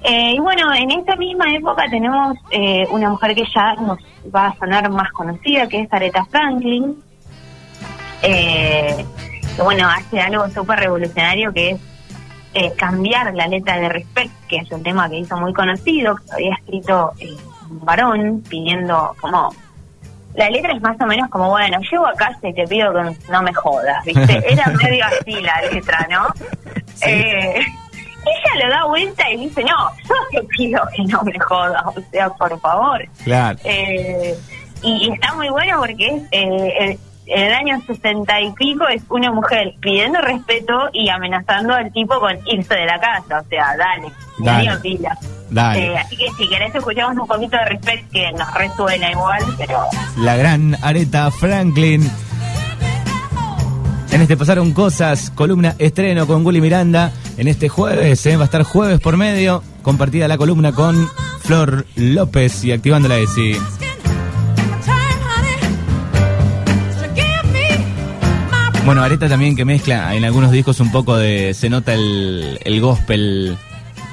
Eh, 0.02 0.32
y 0.34 0.38
bueno, 0.38 0.72
en 0.72 0.90
esta 0.90 1.14
misma 1.16 1.52
época 1.54 1.84
tenemos 1.90 2.38
eh, 2.50 2.86
una 2.90 3.10
mujer 3.10 3.34
que 3.34 3.44
ya 3.54 3.74
nos 3.74 3.98
va 4.34 4.46
a 4.46 4.56
sonar 4.56 4.90
más 4.90 5.12
conocida, 5.12 5.68
que 5.68 5.82
es 5.82 5.92
Aretha 5.92 6.24
Franklin, 6.24 6.96
eh, 8.22 9.04
que 9.54 9.62
bueno, 9.62 9.86
hace 9.88 10.18
algo 10.20 10.48
súper 10.48 10.80
revolucionario 10.80 11.52
que 11.52 11.76
es 12.54 12.72
cambiar 12.74 13.34
la 13.34 13.46
letra 13.46 13.78
de 13.78 13.90
Respect, 13.90 14.32
que 14.48 14.56
es 14.56 14.72
un 14.72 14.82
tema 14.82 15.08
que 15.10 15.18
hizo 15.18 15.36
muy 15.36 15.52
conocido, 15.52 16.16
que 16.16 16.32
había 16.32 16.54
escrito 16.54 17.12
un 17.70 17.84
varón 17.84 18.42
pidiendo 18.48 19.14
como 19.20 19.54
la 20.34 20.50
letra 20.50 20.72
es 20.72 20.80
más 20.80 21.00
o 21.00 21.06
menos 21.06 21.28
como, 21.28 21.50
bueno, 21.50 21.78
llego 21.90 22.06
a 22.06 22.14
casa 22.14 22.48
y 22.48 22.54
te 22.54 22.66
pido 22.66 22.92
que 22.92 23.30
no 23.30 23.42
me 23.42 23.52
jodas, 23.52 24.04
¿viste? 24.04 24.42
Era 24.52 24.66
medio 24.66 25.04
así 25.04 25.32
la 25.40 25.60
letra, 25.70 26.06
¿no? 26.10 26.26
Eh, 27.06 27.60
ella 27.60 28.64
le 28.64 28.68
da 28.68 28.84
vuelta 28.84 29.30
y 29.30 29.36
dice, 29.38 29.64
no, 29.64 29.90
yo 30.08 30.14
te 30.40 30.46
pido 30.48 30.82
que 30.94 31.02
no 31.04 31.22
me 31.22 31.38
jodas, 31.38 31.82
o 31.86 32.00
sea, 32.10 32.28
por 32.30 32.58
favor. 32.60 33.08
Claro. 33.24 33.58
Eh, 33.64 34.36
y, 34.82 35.10
está 35.12 35.34
muy 35.34 35.48
bueno 35.48 35.78
porque 35.78 36.06
es, 36.06 36.22
eh, 36.30 36.98
en 37.26 37.42
el 37.42 37.52
año 37.52 37.80
sesenta 37.86 38.40
y 38.40 38.52
pico 38.52 38.88
es 38.88 39.02
una 39.08 39.30
mujer 39.30 39.74
pidiendo 39.80 40.20
respeto 40.20 40.90
y 40.92 41.08
amenazando 41.08 41.74
al 41.74 41.92
tipo 41.92 42.18
con 42.18 42.36
irse 42.46 42.74
de 42.74 42.86
la 42.86 42.98
casa, 42.98 43.40
o 43.40 43.48
sea, 43.48 43.76
dale, 43.76 44.12
dale. 44.38 44.80
pila. 44.80 45.16
Eh, 45.52 45.96
así 45.98 46.16
que 46.16 46.26
si 46.38 46.48
querés 46.48 46.74
escuchamos 46.74 47.16
un 47.16 47.26
poquito 47.26 47.56
de 47.56 47.64
respeto 47.64 48.04
que 48.12 48.32
nos 48.32 48.54
resuena 48.54 49.10
igual, 49.10 49.42
pero... 49.58 49.80
La 50.18 50.36
gran 50.36 50.76
Areta 50.82 51.30
Franklin. 51.30 52.08
En 54.12 54.20
este 54.20 54.36
pasaron 54.36 54.72
cosas, 54.72 55.30
columna 55.34 55.74
estreno 55.78 56.26
con 56.26 56.44
Gully 56.44 56.60
Miranda. 56.60 57.12
En 57.36 57.48
este 57.48 57.68
jueves, 57.68 58.24
eh, 58.26 58.36
va 58.36 58.42
a 58.42 58.44
estar 58.44 58.62
jueves 58.62 59.00
por 59.00 59.16
medio, 59.16 59.62
compartida 59.82 60.28
la 60.28 60.36
columna 60.36 60.72
con 60.72 61.08
Flor 61.40 61.86
López 61.96 62.64
y 62.64 62.72
activando 62.72 63.08
la 63.08 63.18
ESI. 63.18 63.56
Bueno, 68.84 69.02
Areta 69.02 69.28
también 69.28 69.54
que 69.54 69.64
mezcla 69.64 70.14
en 70.14 70.24
algunos 70.24 70.50
discos 70.50 70.80
un 70.80 70.90
poco 70.90 71.16
de. 71.16 71.54
Se 71.54 71.68
nota 71.68 71.94
el, 71.94 72.58
el 72.64 72.80
gospel 72.80 73.56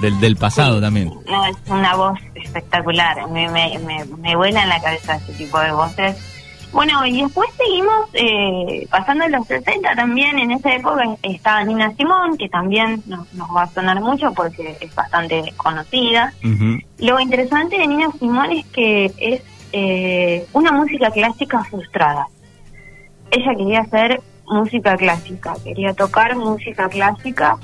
del, 0.01 0.19
del 0.19 0.35
pasado 0.35 0.79
también. 0.81 1.11
No, 1.27 1.45
es 1.45 1.57
una 1.67 1.95
voz 1.95 2.19
espectacular. 2.35 3.27
Me, 3.29 3.49
me, 3.49 3.79
me, 4.19 4.35
vuela 4.35 4.63
en 4.63 4.69
la 4.69 4.81
cabeza 4.81 5.15
ese 5.15 5.33
tipo 5.33 5.59
de 5.59 5.71
voces. 5.71 6.17
Bueno, 6.71 7.05
y 7.05 7.21
después 7.21 7.49
seguimos 7.57 8.09
eh, 8.13 8.85
pasando 8.91 9.25
en 9.25 9.31
los 9.31 9.47
60 9.47 9.95
también. 9.95 10.37
En 10.37 10.51
esa 10.51 10.73
época 10.73 11.03
estaba 11.23 11.63
Nina 11.63 11.93
Simón, 11.95 12.37
que 12.37 12.49
también 12.49 13.01
nos, 13.05 13.33
nos 13.33 13.49
va 13.55 13.63
a 13.63 13.67
sonar 13.67 14.01
mucho 14.01 14.33
porque 14.33 14.77
es 14.79 14.93
bastante 14.93 15.53
conocida. 15.55 16.33
Lo 16.99 17.19
interesante 17.19 17.77
de 17.77 17.87
Nina 17.87 18.11
Simón 18.19 18.51
es 18.51 18.65
que 18.67 19.05
es 19.17 19.41
eh, 19.71 20.45
una 20.53 20.71
música 20.71 21.09
clásica 21.11 21.63
frustrada. 21.63 22.27
Ella 23.31 23.55
quería 23.55 23.79
hacer 23.81 24.21
música 24.45 24.95
clásica, 24.95 25.55
quería 25.63 25.93
tocar 25.93 26.35
música 26.35 26.87
clásica 26.87 27.57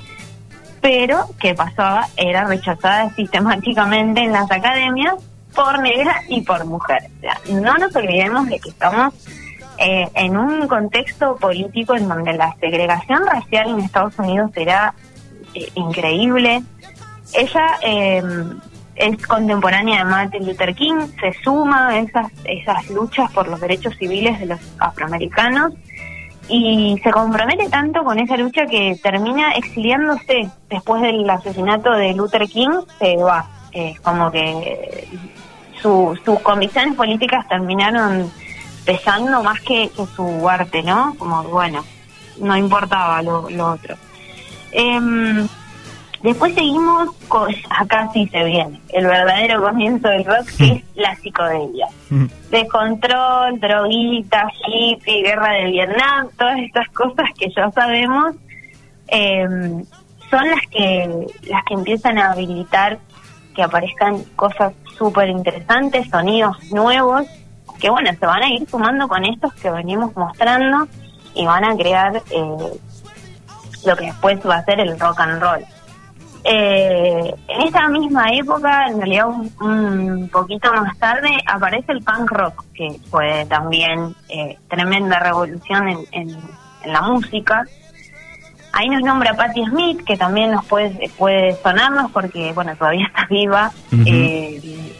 pero 0.84 1.24
que 1.40 1.54
pasaba 1.54 2.08
era 2.14 2.44
rechazada 2.44 3.08
sistemáticamente 3.14 4.20
en 4.20 4.32
las 4.32 4.50
academias 4.50 5.14
por 5.54 5.80
negras 5.80 6.16
y 6.28 6.42
por 6.42 6.66
mujeres. 6.66 7.10
O 7.16 7.20
sea, 7.22 7.40
no 7.58 7.74
nos 7.78 7.96
olvidemos 7.96 8.46
de 8.50 8.58
que 8.58 8.68
estamos 8.68 9.14
eh, 9.78 10.06
en 10.14 10.36
un 10.36 10.68
contexto 10.68 11.36
político 11.36 11.96
en 11.96 12.06
donde 12.06 12.34
la 12.34 12.54
segregación 12.60 13.26
racial 13.26 13.70
en 13.70 13.80
Estados 13.80 14.18
Unidos 14.18 14.50
era 14.56 14.94
eh, 15.54 15.70
increíble. 15.74 16.62
Ella 17.32 17.66
em, 17.80 18.60
es 18.94 19.26
contemporánea 19.26 20.00
de 20.00 20.04
Martin 20.04 20.46
Luther 20.46 20.74
King, 20.74 21.06
se 21.18 21.32
suma 21.42 21.88
a 21.88 21.98
esas, 21.98 22.30
esas 22.44 22.90
luchas 22.90 23.32
por 23.32 23.48
los 23.48 23.58
derechos 23.58 23.96
civiles 23.96 24.38
de 24.38 24.44
los 24.44 24.60
afroamericanos 24.78 25.72
y 26.48 27.00
se 27.02 27.10
compromete 27.10 27.68
tanto 27.68 28.04
con 28.04 28.18
esa 28.18 28.36
lucha 28.36 28.66
que 28.66 28.98
termina 29.02 29.52
exiliándose 29.52 30.50
después 30.68 31.02
del 31.02 31.28
asesinato 31.28 31.92
de 31.92 32.14
Luther 32.14 32.46
King, 32.48 32.82
se 32.98 33.16
va. 33.16 33.48
Eh, 33.72 33.94
como 34.02 34.30
que 34.30 35.08
sus 35.82 36.20
convicciones 36.42 36.94
políticas 36.94 37.46
terminaron 37.48 38.30
pesando 38.84 39.42
más 39.42 39.60
que, 39.60 39.90
su 40.14 40.48
arte, 40.48 40.82
¿no? 40.82 41.14
Como, 41.18 41.42
bueno, 41.44 41.84
no 42.38 42.56
importaba 42.56 43.20
lo, 43.22 43.46
otro. 43.46 43.96
Em, 44.70 45.48
después 46.24 46.54
seguimos, 46.54 47.14
con, 47.28 47.54
acá 47.70 48.10
sí 48.12 48.26
se 48.28 48.44
viene, 48.44 48.80
el 48.88 49.06
verdadero 49.06 49.62
comienzo 49.62 50.08
del 50.08 50.24
rock, 50.24 50.48
que 50.56 50.72
es 50.72 50.84
la 50.96 51.14
psicodelia. 51.16 51.86
Descontrol, 52.50 53.60
droguita, 53.60 54.48
hippie, 54.66 55.22
guerra 55.22 55.52
de 55.52 55.64
Vietnam, 55.66 56.28
todas 56.38 56.58
estas 56.58 56.88
cosas 56.90 57.28
que 57.38 57.50
ya 57.54 57.70
sabemos, 57.70 58.34
em, 59.08 59.84
son 60.30 60.50
las 60.50 60.66
que, 60.70 61.26
las 61.48 61.64
que 61.64 61.74
empiezan 61.74 62.18
a 62.18 62.32
habilitar 62.32 62.98
que 63.54 63.62
aparezcan 63.62 64.24
cosas 64.34 64.72
súper 64.98 65.28
interesantes, 65.28 66.08
sonidos 66.08 66.56
nuevos, 66.72 67.26
que 67.78 67.90
bueno, 67.90 68.10
se 68.18 68.26
van 68.26 68.42
a 68.42 68.48
ir 68.48 68.68
sumando 68.68 69.06
con 69.08 69.24
estos 69.24 69.52
que 69.54 69.70
venimos 69.70 70.16
mostrando 70.16 70.88
y 71.34 71.44
van 71.44 71.64
a 71.64 71.76
crear 71.76 72.16
eh, 72.30 72.72
lo 73.84 73.96
que 73.96 74.06
después 74.06 74.38
va 74.48 74.56
a 74.56 74.64
ser 74.64 74.80
el 74.80 74.98
rock 74.98 75.20
and 75.20 75.40
roll. 75.40 75.73
Eh, 76.46 77.34
en 77.48 77.60
esa 77.62 77.88
misma 77.88 78.26
época, 78.30 78.86
en 78.88 78.98
realidad 78.98 79.28
un, 79.60 80.28
poquito 80.30 80.70
más 80.74 80.96
tarde, 80.98 81.30
aparece 81.46 81.92
el 81.92 82.02
punk 82.02 82.30
rock, 82.30 82.64
que 82.74 83.00
fue 83.10 83.46
también 83.48 84.14
eh, 84.28 84.58
tremenda 84.68 85.18
revolución 85.20 85.88
en, 85.88 85.98
en, 86.12 86.36
la 86.84 87.00
música. 87.00 87.64
Ahí 88.72 88.90
nos 88.90 89.00
nombra 89.02 89.32
Patti 89.32 89.64
Smith, 89.64 90.04
que 90.04 90.18
también 90.18 90.50
nos 90.50 90.66
puede, 90.66 91.08
puede 91.16 91.56
sonarnos 91.62 92.10
porque, 92.10 92.52
bueno, 92.52 92.76
todavía 92.76 93.06
está 93.06 93.26
viva. 93.30 93.72
Eh, 94.04 94.93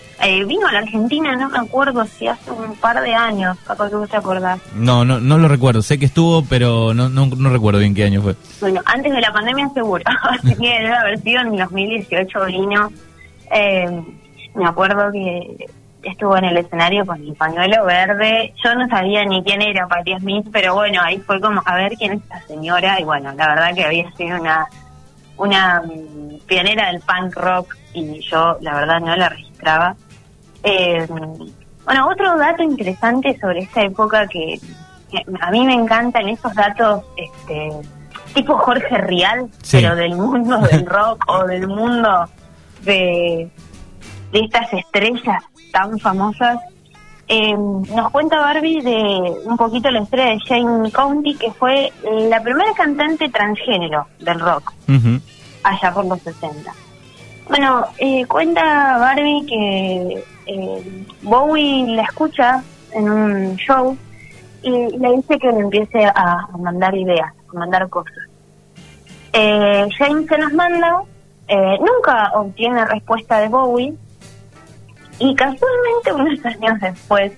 vino 0.47 0.67
a 0.67 0.73
la 0.73 0.79
Argentina, 0.81 1.37
no 1.37 1.49
me 1.51 1.59
acuerdo 1.59 2.05
si 2.07 2.27
hace 2.27 2.51
un 2.51 2.75
par 2.77 3.01
de 3.03 3.15
años, 3.15 3.57
Paco, 3.67 3.89
¿tú 3.91 4.07
te 4.07 4.17
acordás? 4.17 4.61
No, 4.75 5.05
no, 5.05 5.21
no 5.21 5.39
lo 5.39 5.49
recuerdo. 5.49 5.83
Sé 5.83 5.99
que 5.99 6.07
estuvo, 6.07 6.45
pero 6.45 6.95
no, 6.95 7.09
no, 7.09 7.27
no 7.27 7.51
recuerdo 7.51 7.81
bien 7.81 7.95
qué 7.95 8.05
año 8.05 8.23
fue. 8.23 8.35
Bueno, 8.61 8.81
antes 8.87 9.13
de 9.13 9.21
la 9.21 9.33
pandemia 9.33 9.69
seguro. 9.71 10.05
Así 10.23 10.55
que 10.55 10.69
debe 10.69 10.95
haber 10.95 11.19
sido 11.21 11.41
en 11.43 11.57
2018 11.57 12.45
vino. 12.47 12.91
Eh, 13.51 14.03
me 14.55 14.67
acuerdo 14.67 15.11
que 15.13 15.67
estuvo 16.03 16.37
en 16.37 16.45
el 16.45 16.57
escenario 16.59 17.05
con 17.05 17.21
el 17.21 17.35
pañuelo 17.35 17.85
verde. 17.85 18.55
Yo 18.63 18.75
no 18.75 18.87
sabía 18.89 19.25
ni 19.25 19.43
quién 19.43 19.63
era 19.63 19.87
Patti 19.87 20.17
Smith, 20.19 20.47
pero 20.53 20.75
bueno, 20.75 21.01
ahí 21.03 21.19
fue 21.19 21.41
como 21.41 21.63
a 21.65 21.75
ver 21.77 21.95
quién 21.97 22.13
es 22.13 22.23
esta 22.23 22.41
señora. 22.43 23.01
Y 23.01 23.05
bueno, 23.05 23.33
la 23.33 23.49
verdad 23.49 23.75
que 23.75 23.85
había 23.85 24.11
sido 24.13 24.41
una, 24.41 24.67
una 25.37 25.83
mm, 25.83 26.47
pionera 26.47 26.89
del 26.89 27.01
punk 27.01 27.37
rock 27.37 27.77
y 27.93 28.21
yo 28.21 28.59
la 28.61 28.75
verdad 28.75 29.01
no 29.01 29.17
la 29.17 29.29
registraba. 29.29 29.97
Eh, 30.65 31.07
bueno, 31.85 32.09
otro 32.09 32.37
dato 32.39 32.63
interesante 32.63 33.39
sobre 33.39 33.61
esta 33.61 33.83
época 33.83 34.27
que, 34.27 34.59
a 35.41 35.51
mí 35.51 35.65
me 35.65 35.75
encantan 35.75 36.29
esos 36.29 36.53
datos 36.55 37.05
este, 37.17 37.71
tipo 38.33 38.57
Jorge 38.57 38.99
Rial, 38.99 39.49
pero 39.71 39.95
del 39.95 40.17
mundo 40.17 40.59
del 40.61 40.87
rock 40.87 41.25
o 41.29 41.45
del 41.45 41.69
mundo 41.69 42.25
de, 42.83 43.49
de 44.33 44.41
estas 44.41 44.73
estrellas 44.73 45.45
tan 45.73 45.99
famosas. 45.99 46.59
Eh, 47.29 47.55
nos 47.57 48.11
cuenta 48.11 48.39
Barbie 48.39 48.83
de 48.83 49.33
un 49.45 49.57
poquito 49.57 49.91
la 49.91 50.01
historia 50.01 50.27
de 50.27 50.41
Jane 50.47 50.91
County, 50.91 51.35
que 51.37 51.53
fue 51.53 51.93
la 52.29 52.43
primera 52.43 52.73
cantante 52.75 53.29
transgénero 53.31 54.07
del 54.19 54.41
rock, 54.41 54.73
allá 55.63 55.93
por 55.93 56.05
los 56.05 56.21
60. 56.21 56.73
Bueno, 57.49 57.87
eh, 57.99 58.25
cuenta 58.27 58.99
Barbie 58.99 59.47
que 59.47 60.25
eh, 60.47 61.07
Bowie 61.23 61.87
la 61.95 62.03
escucha 62.03 62.63
en 62.93 63.11
un 63.11 63.57
show 63.57 63.97
y 64.63 64.71
le 64.71 65.17
dice 65.17 65.39
que 65.39 65.53
le 65.53 65.61
empiece 65.61 66.07
a, 66.07 66.49
mandar 66.59 66.95
ideas, 66.95 67.33
a 67.53 67.59
mandar 67.59 67.89
cosas. 67.91 68.15
Eh, 69.33 69.89
James 69.99 70.27
se 70.27 70.39
las 70.39 70.53
manda, 70.53 71.03
eh, 71.49 71.79
nunca 71.81 72.31
obtiene 72.35 72.85
respuesta 72.87 73.41
de 73.41 73.49
Bowie 73.49 73.95
y 75.19 75.35
casualmente 75.35 76.13
unos 76.13 76.45
años 76.47 76.81
después 76.81 77.33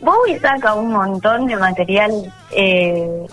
Bowie 0.00 0.38
saca 0.40 0.74
un 0.74 0.92
montón 0.92 1.46
de 1.46 1.56
material 1.56 2.32
eh, 2.52 3.26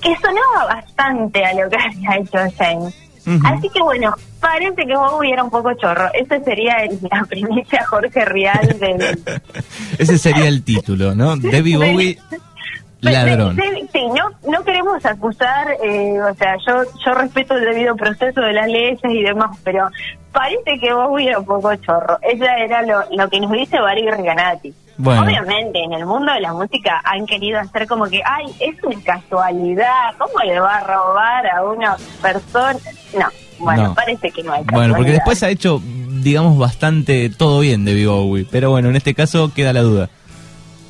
que 0.00 0.16
sonaba 0.16 0.74
bastante 0.74 1.44
a 1.44 1.54
lo 1.54 1.68
que 1.68 1.76
había 2.06 2.16
hecho 2.16 2.38
James. 2.56 2.94
Así 3.44 3.68
que 3.68 3.82
bueno, 3.82 4.14
parece 4.40 4.86
que 4.86 4.96
Bowie 4.96 5.32
era 5.32 5.44
un 5.44 5.50
poco 5.50 5.72
chorro. 5.74 6.08
Ese 6.14 6.42
sería 6.42 6.76
la 7.10 7.24
primicia 7.28 7.84
Jorge 7.86 8.24
Rial 8.24 8.78
del... 8.78 9.18
Ese 9.98 10.18
sería 10.18 10.48
el 10.48 10.62
título, 10.62 11.14
¿no? 11.14 11.36
Debbie 11.36 11.76
Bowie... 11.76 12.18
Ladrón. 13.00 13.56
Sí, 13.92 14.02
no, 14.14 14.50
no 14.50 14.62
queremos 14.62 15.04
acusar, 15.06 15.68
eh, 15.82 16.20
o 16.20 16.34
sea, 16.34 16.56
yo 16.66 16.82
yo 17.02 17.14
respeto 17.14 17.56
el 17.56 17.64
debido 17.64 17.96
proceso 17.96 18.42
de 18.42 18.52
las 18.52 18.68
leyes 18.68 18.98
y 19.02 19.22
demás, 19.22 19.56
pero 19.64 19.88
parece 20.32 20.78
que 20.78 20.92
Bowie 20.92 21.28
era 21.28 21.38
un 21.38 21.46
poco 21.46 21.74
chorro. 21.76 22.18
Ella 22.22 22.58
era 22.58 22.82
lo, 22.82 23.02
lo 23.10 23.28
que 23.30 23.40
nos 23.40 23.52
dice 23.52 23.80
Barry 23.80 24.06
Obviamente, 25.04 25.82
en 25.82 25.92
el 25.92 26.06
mundo 26.06 26.32
de 26.32 26.40
la 26.40 26.52
música 26.52 27.00
han 27.04 27.26
querido 27.26 27.58
hacer 27.58 27.86
como 27.86 28.06
que, 28.06 28.22
ay, 28.24 28.46
es 28.60 28.82
una 28.82 29.00
casualidad, 29.02 30.14
¿cómo 30.18 30.38
le 30.44 30.60
va 30.60 30.76
a 30.76 30.84
robar 30.84 31.46
a 31.46 31.64
una 31.64 31.96
persona? 32.22 32.78
No, 33.16 33.26
bueno, 33.58 33.94
parece 33.94 34.30
que 34.30 34.42
no 34.42 34.52
hay 34.52 34.64
Bueno, 34.72 34.94
porque 34.94 35.12
después 35.12 35.42
ha 35.42 35.50
hecho, 35.50 35.80
digamos, 36.22 36.58
bastante 36.58 37.30
todo 37.30 37.60
bien 37.60 37.84
de 37.84 38.06
Bowie, 38.06 38.46
pero 38.50 38.70
bueno, 38.70 38.88
en 38.88 38.96
este 38.96 39.14
caso 39.14 39.52
queda 39.54 39.72
la 39.72 39.82
duda. 39.82 40.10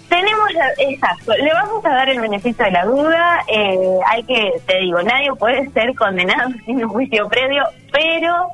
Tenemos, 0.08 0.48
exacto, 0.78 1.32
le 1.36 1.52
vamos 1.52 1.84
a 1.84 1.90
dar 1.90 2.08
el 2.08 2.20
beneficio 2.20 2.64
de 2.64 2.72
la 2.72 2.84
duda, 2.84 3.44
eh, 3.46 3.78
hay 4.08 4.24
que, 4.24 4.52
te 4.66 4.80
digo, 4.80 5.00
nadie 5.02 5.32
puede 5.38 5.70
ser 5.70 5.94
condenado 5.94 6.50
sin 6.66 6.82
un 6.84 6.90
juicio 6.90 7.28
previo, 7.28 7.62
pero 7.92 8.48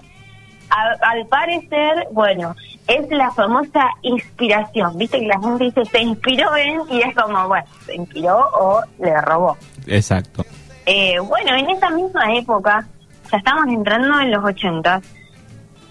al 0.68 1.26
parecer, 1.26 2.08
bueno, 2.12 2.54
es 2.88 3.10
la 3.10 3.30
famosa 3.32 3.90
inspiración. 4.02 4.96
Viste 4.96 5.20
que 5.20 5.26
la 5.26 5.40
gente 5.40 5.64
dice 5.64 5.84
se 5.84 6.00
inspiró 6.00 6.56
en 6.56 6.80
y 6.90 7.02
es 7.02 7.14
como, 7.14 7.48
bueno, 7.48 7.66
se 7.84 7.96
inspiró 7.96 8.38
o 8.54 8.80
le 8.98 9.20
robó. 9.20 9.56
Exacto. 9.86 10.44
Eh, 10.84 11.18
bueno, 11.18 11.54
en 11.56 11.70
esa 11.70 11.90
misma 11.90 12.34
época, 12.34 12.86
ya 13.30 13.38
estamos 13.38 13.66
entrando 13.68 14.20
en 14.20 14.30
los 14.30 14.44
80, 14.44 15.00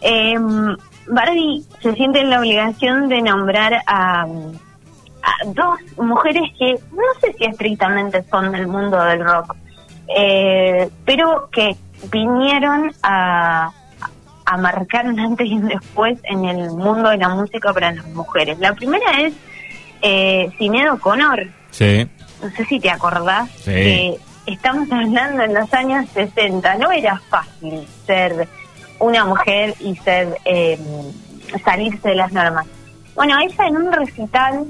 eh, 0.01 0.35
Barbie 1.07 1.63
se 1.81 1.93
siente 1.93 2.21
en 2.21 2.29
la 2.29 2.39
obligación 2.39 3.09
de 3.09 3.21
nombrar 3.21 3.81
a, 3.87 4.25
dos 5.47 5.79
mujeres 5.97 6.43
que 6.57 6.75
no 6.91 7.19
sé 7.19 7.33
si 7.33 7.45
estrictamente 7.45 8.23
son 8.29 8.51
del 8.51 8.67
mundo 8.67 9.03
del 9.03 9.25
rock, 9.25 9.55
eh, 10.15 10.87
pero 11.03 11.49
que 11.51 11.75
vinieron 12.11 12.91
a 13.01 13.71
a 14.45 14.57
marcar 14.57 15.07
un 15.07 15.19
antes 15.19 15.47
y 15.47 15.55
un 15.55 15.67
después 15.67 16.19
en 16.23 16.45
el 16.45 16.69
mundo 16.71 17.09
de 17.09 17.17
la 17.17 17.29
música 17.29 17.73
para 17.73 17.91
las 17.91 18.05
mujeres. 18.07 18.59
La 18.59 18.73
primera 18.73 19.21
es 19.21 19.33
eh, 20.01 20.49
Sinead 20.57 20.93
O'Connor. 20.93 21.47
Sí. 21.71 22.07
No 22.41 22.49
sé 22.51 22.65
si 22.65 22.79
te 22.79 22.89
acordás 22.89 23.49
que 23.63 24.17
estamos 24.45 24.91
hablando 24.91 25.43
en 25.43 25.53
los 25.53 25.73
años 25.73 26.07
60. 26.13 26.75
No 26.75 26.91
era 26.91 27.19
fácil 27.29 27.87
ser 28.05 28.47
una 28.99 29.25
mujer 29.25 29.73
y 29.79 29.95
ser 29.97 30.37
eh, 30.45 30.79
salirse 31.63 32.09
de 32.09 32.15
las 32.15 32.31
normas. 32.31 32.67
Bueno, 33.15 33.37
ella 33.39 33.67
en 33.67 33.77
un 33.77 33.91
recital 33.91 34.65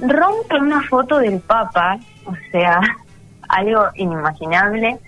rompe 0.00 0.56
una 0.56 0.82
foto 0.88 1.18
del 1.18 1.40
Papa, 1.40 1.98
o 2.26 2.34
sea, 2.50 2.80
algo 3.48 3.86
inimaginable, 3.96 4.98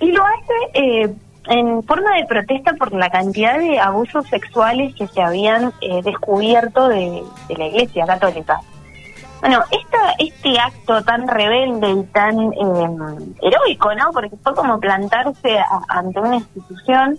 y 0.00 0.12
lo 0.12 0.24
hace 0.24 0.54
eh, 0.74 1.14
en 1.48 1.82
forma 1.82 2.16
de 2.16 2.24
protesta 2.24 2.74
por 2.74 2.92
la 2.92 3.10
cantidad 3.10 3.58
de 3.58 3.78
abusos 3.78 4.26
sexuales 4.28 4.94
que 4.94 5.06
se 5.06 5.20
habían 5.20 5.72
eh, 5.80 6.00
descubierto 6.02 6.88
de, 6.88 7.22
la 7.56 7.66
Iglesia 7.66 8.06
Católica. 8.06 8.60
Bueno, 9.40 9.62
esta, 9.70 10.14
este 10.18 10.58
acto 10.58 11.02
tan 11.02 11.28
rebelde 11.28 11.90
y 11.90 12.02
tan 12.04 12.52
eh, 12.52 13.34
heroico, 13.42 13.94
¿no? 13.94 14.10
Porque 14.12 14.36
fue 14.42 14.54
como 14.54 14.80
plantarse 14.80 15.58
ante 15.88 16.20
una 16.20 16.36
institución, 16.36 17.18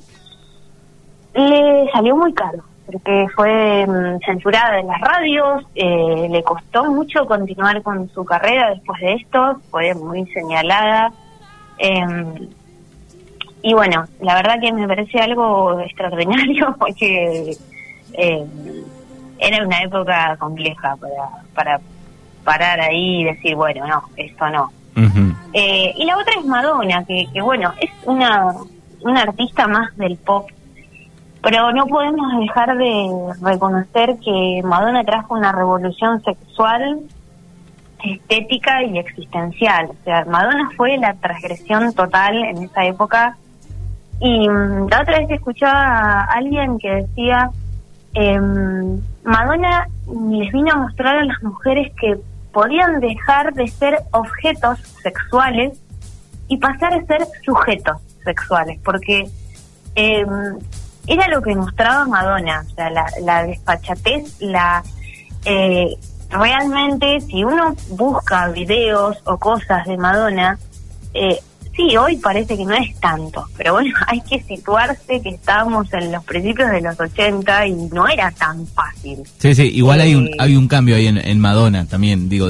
le 1.36 1.92
salió 1.92 2.16
muy 2.16 2.34
caro, 2.34 2.64
porque 2.88 3.28
fue 3.36 3.86
mm, 3.86 4.20
censurada 4.26 4.80
en 4.80 4.88
las 4.88 5.02
radios, 5.02 5.66
eh, 5.76 6.28
le 6.32 6.42
costó 6.42 6.86
mucho 6.86 7.28
continuar 7.28 7.84
con 7.84 8.10
su 8.10 8.26
carrera 8.26 8.72
después 8.72 9.00
de 9.02 9.14
esto, 9.14 9.62
fue 9.70 9.94
muy 9.94 10.26
señalada. 10.32 11.12
Eh, 11.78 12.48
y 13.66 13.74
bueno, 13.74 14.06
la 14.22 14.36
verdad 14.36 14.60
que 14.62 14.72
me 14.72 14.88
parece 14.88 15.20
algo 15.20 15.80
extraordinario 15.80 16.76
porque 16.80 17.58
eh, 18.14 18.46
era 19.40 19.66
una 19.66 19.82
época 19.82 20.38
compleja 20.38 20.96
para, 20.96 21.30
para 21.56 21.80
parar 22.44 22.80
ahí 22.80 23.22
y 23.22 23.24
decir, 23.24 23.56
bueno, 23.56 23.88
no, 23.88 24.04
esto 24.16 24.50
no. 24.50 24.72
Eh, 25.52 25.94
y 25.98 26.06
la 26.06 26.18
otra 26.18 26.36
es 26.40 26.46
Madonna, 26.46 27.04
que, 27.06 27.28
que 27.34 27.42
bueno, 27.42 27.74
es 27.82 27.90
una, 28.06 28.54
una 29.02 29.22
artista 29.24 29.68
más 29.68 29.98
del 29.98 30.16
pop 30.18 30.48
pero 31.46 31.72
no 31.74 31.86
podemos 31.86 32.40
dejar 32.40 32.76
de 32.76 33.08
reconocer 33.40 34.18
que 34.18 34.62
Madonna 34.64 35.04
trajo 35.04 35.36
una 35.36 35.52
revolución 35.52 36.20
sexual, 36.24 37.02
estética 38.04 38.82
y 38.82 38.98
existencial. 38.98 39.92
O 39.92 40.04
sea, 40.04 40.26
Madonna 40.26 40.72
fue 40.76 40.98
la 40.98 41.14
transgresión 41.14 41.94
total 41.94 42.36
en 42.44 42.64
esa 42.64 42.86
época. 42.86 43.38
Y 44.20 44.48
mm, 44.48 44.88
la 44.90 45.02
otra 45.02 45.20
vez 45.20 45.32
escuchaba 45.32 45.82
a 45.82 46.24
alguien 46.34 46.78
que 46.80 46.90
decía, 46.90 47.50
eh, 48.14 48.40
Madonna 49.24 49.88
les 50.08 50.52
vino 50.52 50.72
a 50.72 50.78
mostrar 50.78 51.18
a 51.18 51.26
las 51.26 51.42
mujeres 51.44 51.92
que 52.00 52.18
podían 52.54 53.00
dejar 53.00 53.54
de 53.54 53.68
ser 53.68 54.00
objetos 54.12 54.80
sexuales 55.04 55.78
y 56.48 56.58
pasar 56.58 56.94
a 56.94 57.06
ser 57.06 57.26
sujetos 57.44 57.98
sexuales, 58.24 58.80
porque 58.84 59.28
eh, 59.96 60.26
era 61.08 61.28
lo 61.28 61.42
que 61.42 61.56
mostraba 61.56 62.06
Madonna, 62.06 62.64
o 62.66 62.76
sea, 62.76 62.90
la, 62.90 63.06
la 63.22 63.44
despachatez, 63.44 64.42
la... 64.42 64.84
Eh, 65.46 65.96
realmente, 66.30 67.22
si 67.22 67.44
uno 67.44 67.76
busca 67.90 68.48
videos 68.50 69.18
o 69.26 69.38
cosas 69.38 69.86
de 69.86 69.98
Madonna, 69.98 70.58
eh, 71.14 71.40
sí, 71.76 71.96
hoy 71.98 72.18
parece 72.18 72.58
que 72.58 72.66
no 72.66 72.74
es 72.74 72.96
tanto, 73.00 73.48
pero 73.58 73.74
bueno, 73.74 73.94
hay 74.08 74.22
que 74.22 74.42
situarse 74.42 75.22
que 75.22 75.30
estábamos 75.30 75.92
en 75.94 76.12
los 76.12 76.24
principios 76.24 76.72
de 76.72 76.82
los 76.82 77.00
80 77.00 77.68
y 77.68 77.74
no 77.92 78.08
era 78.08 78.32
tan 78.32 78.66
fácil. 78.68 79.20
Sí, 79.40 79.56
sí, 79.56 79.64
igual 79.74 80.02
hay, 80.02 80.16
un, 80.16 80.28
eh, 80.28 80.38
hay 80.40 80.56
un 80.56 80.68
cambio 80.68 80.96
ahí 80.96 81.08
en, 81.08 81.40
Madonna 81.40 81.86
también, 81.86 82.30
digo, 82.30 82.50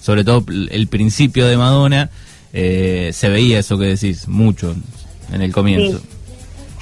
sobre 0.00 0.24
todo 0.24 0.44
el 0.48 0.88
principio 0.88 1.46
de 1.46 1.56
Madonna, 1.56 2.10
eh, 2.52 3.10
se 3.12 3.28
veía 3.28 3.60
eso 3.60 3.78
que 3.78 3.86
decís, 3.86 4.28
mucho 4.28 4.74
en 5.32 5.42
el 5.42 5.52
comienzo. 5.52 6.00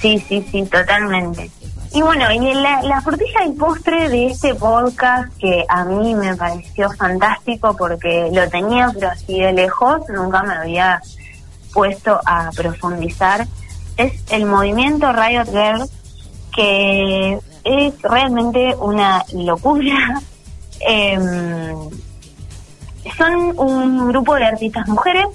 Sí, 0.01 0.23
sí, 0.27 0.45
sí, 0.51 0.63
totalmente. 0.63 1.49
Y 1.93 2.01
bueno, 2.01 2.31
y 2.31 2.53
la, 2.53 2.83
la 2.83 3.01
frutilla 3.01 3.45
y 3.47 3.51
postre 3.53 4.09
de 4.09 4.27
este 4.27 4.53
podcast 4.53 5.35
que 5.39 5.65
a 5.67 5.83
mí 5.85 6.13
me 6.13 6.35
pareció 6.35 6.89
fantástico 6.91 7.75
porque 7.75 8.29
lo 8.31 8.47
tenía 8.47 8.91
pero 8.93 9.09
así 9.09 9.39
de 9.39 9.53
lejos, 9.53 10.01
nunca 10.09 10.43
me 10.43 10.53
había 10.53 11.01
puesto 11.73 12.19
a 12.25 12.49
profundizar, 12.55 13.47
es 13.97 14.23
el 14.29 14.45
movimiento 14.45 15.11
Riot 15.11 15.47
Girl 15.47 15.89
que 16.55 17.39
es 17.63 18.01
realmente 18.01 18.75
una 18.75 19.25
locura. 19.33 20.21
Em, 20.81 21.89
son 23.17 23.59
un 23.59 24.07
grupo 24.07 24.35
de 24.35 24.45
artistas 24.45 24.87
mujeres 24.87 25.27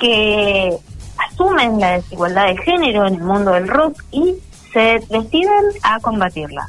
que 0.00 0.76
asumen 1.16 1.78
la 1.78 1.92
desigualdad 1.92 2.48
de 2.48 2.56
género 2.56 3.06
en 3.06 3.14
el 3.14 3.20
mundo 3.20 3.52
del 3.52 3.68
rock 3.68 4.02
y 4.10 4.34
se 4.72 5.00
deciden 5.08 5.64
a 5.84 6.00
combatirla. 6.00 6.66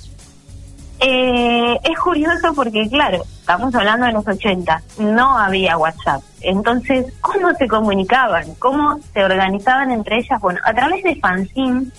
Eh, 0.99 1.79
es 1.83 1.97
curioso 1.97 2.53
porque, 2.53 2.87
claro, 2.89 3.23
estamos 3.49 3.73
hablando 3.73 4.05
de 4.05 4.11
los 4.11 4.27
80, 4.27 4.83
no 4.99 5.35
había 5.35 5.75
WhatsApp. 5.75 6.21
Entonces, 6.41 7.07
¿cómo 7.19 7.51
se 7.55 7.67
comunicaban? 7.67 8.53
¿Cómo 8.59 8.99
se 9.11 9.23
organizaban 9.23 9.89
entre 9.89 10.19
ellas? 10.19 10.39
Bueno, 10.39 10.59
a 10.63 10.71
través 10.71 11.03
de 11.03 11.15
fanzines, 11.15 11.91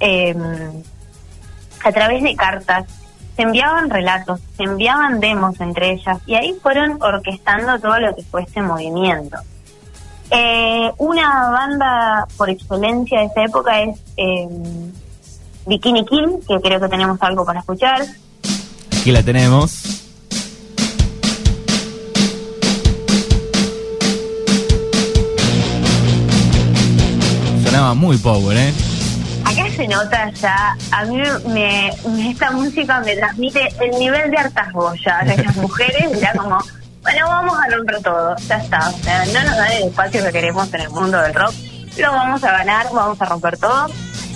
em, 0.00 0.82
a 1.84 1.92
través 1.92 2.24
de 2.24 2.34
cartas, 2.34 2.86
se 3.36 3.42
enviaban 3.42 3.88
relatos, 3.88 4.40
se 4.56 4.64
enviaban 4.64 5.20
demos 5.20 5.60
entre 5.60 5.92
ellas 5.92 6.18
y 6.26 6.34
ahí 6.34 6.58
fueron 6.60 7.00
orquestando 7.00 7.78
todo 7.78 8.00
lo 8.00 8.16
que 8.16 8.24
fue 8.24 8.42
este 8.42 8.60
movimiento. 8.60 9.38
Eh, 10.32 10.90
una 10.98 11.50
banda 11.50 12.26
por 12.36 12.50
excelencia 12.50 13.20
de 13.20 13.26
esa 13.26 13.44
época 13.44 13.80
es 13.80 13.96
eh, 14.16 14.48
Bikini 15.66 16.04
King, 16.04 16.40
que 16.48 16.60
creo 16.60 16.80
que 16.80 16.88
tenemos 16.88 17.22
algo 17.22 17.44
para 17.44 17.60
escuchar. 17.60 18.02
Aquí 19.00 19.12
la 19.12 19.22
tenemos. 19.22 19.99
Sonaba 27.80 27.94
muy 27.94 28.18
power, 28.18 28.58
¿eh? 28.58 28.74
Acá 29.42 29.64
se 29.74 29.88
nota 29.88 30.30
ya, 30.32 30.76
a 30.92 31.04
mí 31.06 31.22
me, 31.46 31.88
esta 32.28 32.50
música 32.50 33.00
me 33.00 33.16
transmite 33.16 33.68
el 33.80 33.98
nivel 33.98 34.30
de 34.30 34.36
hartazgo 34.36 34.92
ya 34.96 35.24
de 35.24 35.42
las 35.42 35.56
mujeres, 35.64 36.20
ya 36.20 36.34
como 36.34 36.58
bueno, 37.00 37.26
vamos 37.26 37.56
a 37.58 37.74
romper 37.74 38.02
todo, 38.02 38.36
ya 38.36 38.58
está. 38.58 38.90
O 38.90 38.92
sea, 38.98 39.24
no 39.32 39.44
nos 39.44 39.56
da 39.56 39.66
el 39.78 39.84
espacio 39.84 40.22
que 40.22 40.30
queremos 40.30 40.74
en 40.74 40.80
el 40.82 40.90
mundo 40.90 41.22
del 41.22 41.32
rock. 41.32 41.54
Lo 41.96 42.12
vamos 42.12 42.44
a 42.44 42.52
ganar, 42.52 42.86
vamos 42.92 43.22
a 43.22 43.24
romper 43.24 43.56
todo. 43.56 43.86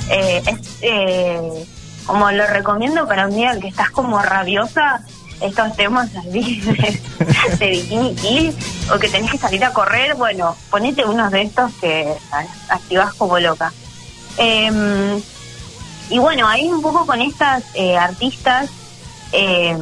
Eh, 0.08 0.42
es 0.46 0.78
eh, 0.80 1.66
como 2.06 2.30
lo 2.30 2.46
recomiendo 2.46 3.06
para 3.06 3.26
un 3.26 3.36
día 3.36 3.60
que 3.60 3.68
estás 3.68 3.90
como 3.90 4.22
rabiosa, 4.22 5.02
estos 5.46 5.76
temas 5.76 6.10
así 6.16 6.60
de, 7.58 7.70
bikini 7.70 8.14
kill 8.14 8.56
o 8.92 8.98
que 8.98 9.08
tenés 9.08 9.30
que 9.30 9.38
salir 9.38 9.64
a 9.64 9.72
correr, 9.72 10.14
bueno, 10.14 10.56
ponete 10.70 11.04
unos 11.04 11.30
de 11.30 11.42
estos 11.42 11.72
que 11.80 12.12
activas 12.68 13.14
como 13.14 13.38
loca. 13.38 13.72
Em, 14.36 15.20
y 16.10 16.18
bueno, 16.18 16.48
ahí 16.48 16.66
un 16.66 16.82
poco 16.82 17.06
con 17.06 17.20
estas 17.20 17.64
eh, 17.74 17.96
artistas 17.96 18.70
eh, 19.32 19.76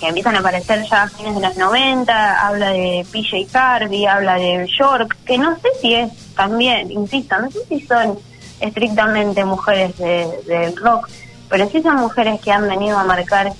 que 0.00 0.08
empiezan 0.08 0.36
a 0.36 0.40
aparecer 0.40 0.84
ya 0.88 1.04
a 1.04 1.08
fines 1.08 1.34
de 1.34 1.40
los 1.40 1.56
90, 1.56 2.46
habla 2.46 2.70
de 2.70 3.06
PJ 3.10 3.48
Harvey, 3.52 4.06
habla 4.06 4.36
de 4.36 4.66
York, 4.78 5.16
que 5.26 5.38
no 5.38 5.56
sé 5.56 5.68
si 5.80 5.94
es 5.94 6.10
también, 6.34 6.90
insisto, 6.90 7.38
no 7.38 7.50
sé 7.50 7.58
si 7.68 7.80
son 7.80 8.18
estrictamente 8.60 9.44
mujeres 9.44 9.96
del 9.98 10.30
de 10.46 10.74
rock, 10.76 11.08
pero 11.48 11.68
sí 11.68 11.82
son 11.82 11.96
mujeres 11.96 12.40
que 12.40 12.52
han 12.52 12.68
venido 12.68 12.98
a 12.98 13.04
marcar 13.04 13.52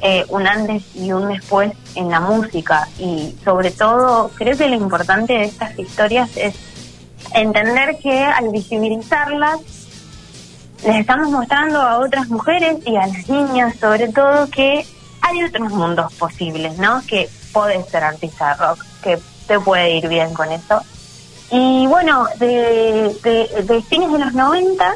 eh, 0.00 0.24
un 0.28 0.46
antes 0.46 0.84
y 0.94 1.12
un 1.12 1.28
después 1.28 1.72
en 1.94 2.10
la 2.10 2.20
música 2.20 2.88
y 2.98 3.34
sobre 3.44 3.70
todo 3.70 4.30
creo 4.34 4.56
que 4.56 4.68
lo 4.68 4.76
importante 4.76 5.32
de 5.32 5.44
estas 5.44 5.78
historias 5.78 6.36
es 6.36 6.54
entender 7.34 7.98
que 7.98 8.22
al 8.22 8.50
visibilizarlas 8.50 9.60
les 10.84 10.96
estamos 10.96 11.30
mostrando 11.30 11.80
a 11.80 11.98
otras 11.98 12.28
mujeres 12.28 12.78
y 12.86 12.96
a 12.96 13.06
las 13.06 13.28
niñas 13.28 13.74
sobre 13.80 14.08
todo 14.08 14.48
que 14.50 14.86
hay 15.20 15.42
otros 15.42 15.70
mundos 15.72 16.12
posibles, 16.14 16.78
¿no? 16.78 17.02
Que 17.06 17.28
podés 17.52 17.86
ser 17.88 18.04
artista 18.04 18.50
de 18.50 18.54
rock, 18.54 18.84
que 19.02 19.18
te 19.46 19.58
puede 19.60 19.96
ir 19.96 20.08
bien 20.08 20.32
con 20.32 20.50
eso. 20.52 20.80
Y 21.50 21.86
bueno, 21.86 22.26
de, 22.38 23.16
de, 23.22 23.82
fines 23.82 24.12
de 24.12 24.18
los 24.18 24.34
90, 24.34 24.94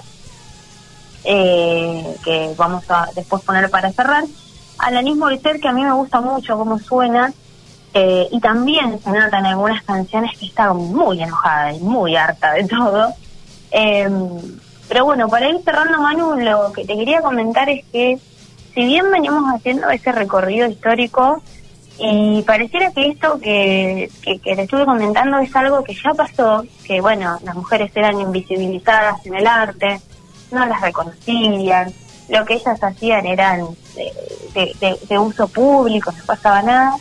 eh, 1.25 2.17
que 2.25 2.55
vamos 2.57 2.85
a 2.89 3.09
después 3.15 3.43
poner 3.43 3.71
para 3.71 3.91
cerrar, 3.93 4.25
Alanis 4.83 5.17
Morissette, 5.17 5.61
que 5.61 5.69
a 5.69 5.73
mí 5.73 5.83
me 5.83 5.93
gusta 5.93 6.21
mucho 6.21 6.59
cómo 6.59 6.79
suena, 6.79 7.33
eh, 7.95 8.27
y 8.31 8.41
también 8.41 8.99
se 9.01 9.11
nota 9.11 9.39
en 9.39 9.47
algunas 9.47 9.83
canciones 9.85 10.37
que 10.37 10.47
está 10.47 10.73
muy 10.73 11.23
enojada 11.23 11.73
y 11.73 11.81
muy 11.81 12.17
harta 12.17 12.53
de 12.55 12.65
todo. 12.65 13.15
Em, 13.71 14.29
pero 14.89 15.05
bueno, 15.05 15.29
para 15.29 15.49
ir 15.49 15.61
cerrando, 15.65 16.01
Manu, 16.01 16.35
lo 16.35 16.73
que 16.73 16.85
te 16.85 16.97
quería 16.97 17.23
comentar 17.23 17.69
es 17.69 17.85
que 17.93 18.19
si 18.75 18.85
bien 18.85 19.11
venimos 19.11 19.45
haciendo 19.55 19.89
ese 19.91 20.11
recorrido 20.11 20.67
histórico, 20.69 21.43
y 21.99 22.43
pareciera 22.43 22.91
que 22.91 23.09
esto 23.09 23.39
que, 23.39 24.11
que, 24.23 24.55
le 24.57 24.63
estuve 24.63 24.85
comentando 24.85 25.39
es 25.39 25.55
algo 25.55 25.85
que 25.85 25.95
ya 25.95 26.13
pasó, 26.15 26.65
que 26.85 27.01
bueno, 27.01 27.39
las 27.45 27.55
mujeres 27.55 27.93
eran 27.95 28.19
invisibilizadas 28.19 29.25
en 29.27 29.35
el 29.35 29.47
arte, 29.47 30.01
no 30.51 30.67
las 30.67 30.81
reconocían, 30.81 31.93
lo 32.33 32.45
que 32.47 32.55
ellas 32.55 32.83
hacían 32.83 33.27
eran 33.27 33.69
de, 34.55 35.19
uso 35.19 35.47
público, 35.49 36.11
no 36.13 36.25
pasaba 36.25 36.63
nada. 36.63 36.97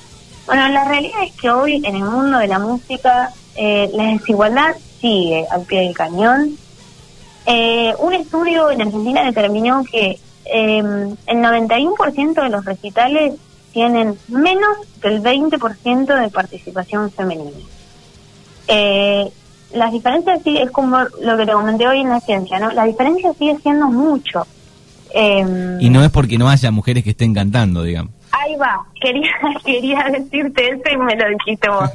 Bueno, 0.45 0.67
la 0.67 0.83
realidad 0.85 1.23
es 1.23 1.31
que 1.33 1.49
hoy 1.49 1.75
en 1.85 1.95
el 1.95 2.03
mundo 2.03 2.37
de 2.37 2.47
la 2.47 2.59
música 2.59 3.31
eh, 3.55 3.89
la 3.93 4.03
desigualdad 4.05 4.75
sigue 4.99 5.47
al 5.49 5.61
pie 5.61 5.81
del 5.81 5.95
cañón. 5.95 6.57
Eh, 7.45 7.93
un 7.99 8.13
estudio 8.13 8.71
en 8.71 8.81
Argentina 8.81 9.23
determinó 9.23 9.83
que 9.89 10.19
eh, 10.45 10.77
el 11.27 11.37
91% 11.37 12.43
de 12.43 12.49
los 12.49 12.65
recitales 12.65 13.35
tienen 13.71 14.17
menos 14.27 14.77
del 15.01 15.23
20% 15.23 16.21
de 16.21 16.29
participación 16.29 17.09
femenina. 17.09 17.57
Eh, 18.67 19.31
las 19.73 19.93
diferencias 19.93 20.41
sí 20.43 20.57
es 20.57 20.69
como 20.71 20.97
lo 21.21 21.37
que 21.37 21.45
te 21.45 21.53
comenté 21.53 21.87
hoy 21.87 22.01
en 22.01 22.09
la 22.09 22.19
ciencia, 22.19 22.59
¿no? 22.59 22.71
La 22.71 22.83
diferencia 22.83 23.33
sigue 23.33 23.57
siendo 23.61 23.87
mucho. 23.87 24.45
Em, 25.13 25.81
y 25.81 25.89
no 25.89 26.03
es 26.03 26.09
porque 26.09 26.37
no 26.37 26.49
haya 26.49 26.71
mujeres 26.71 27.03
que 27.03 27.11
estén 27.11 27.33
cantando, 27.33 27.83
digamos. 27.83 28.13
Ahí 28.31 28.55
va, 28.55 28.85
quería, 28.99 29.31
quería 29.65 30.05
decirte 30.11 30.69
eso 30.69 30.83
y 30.91 30.97
me 30.97 31.15
lo 31.15 31.29
dijiste 31.29 31.69
vos. 31.69 31.89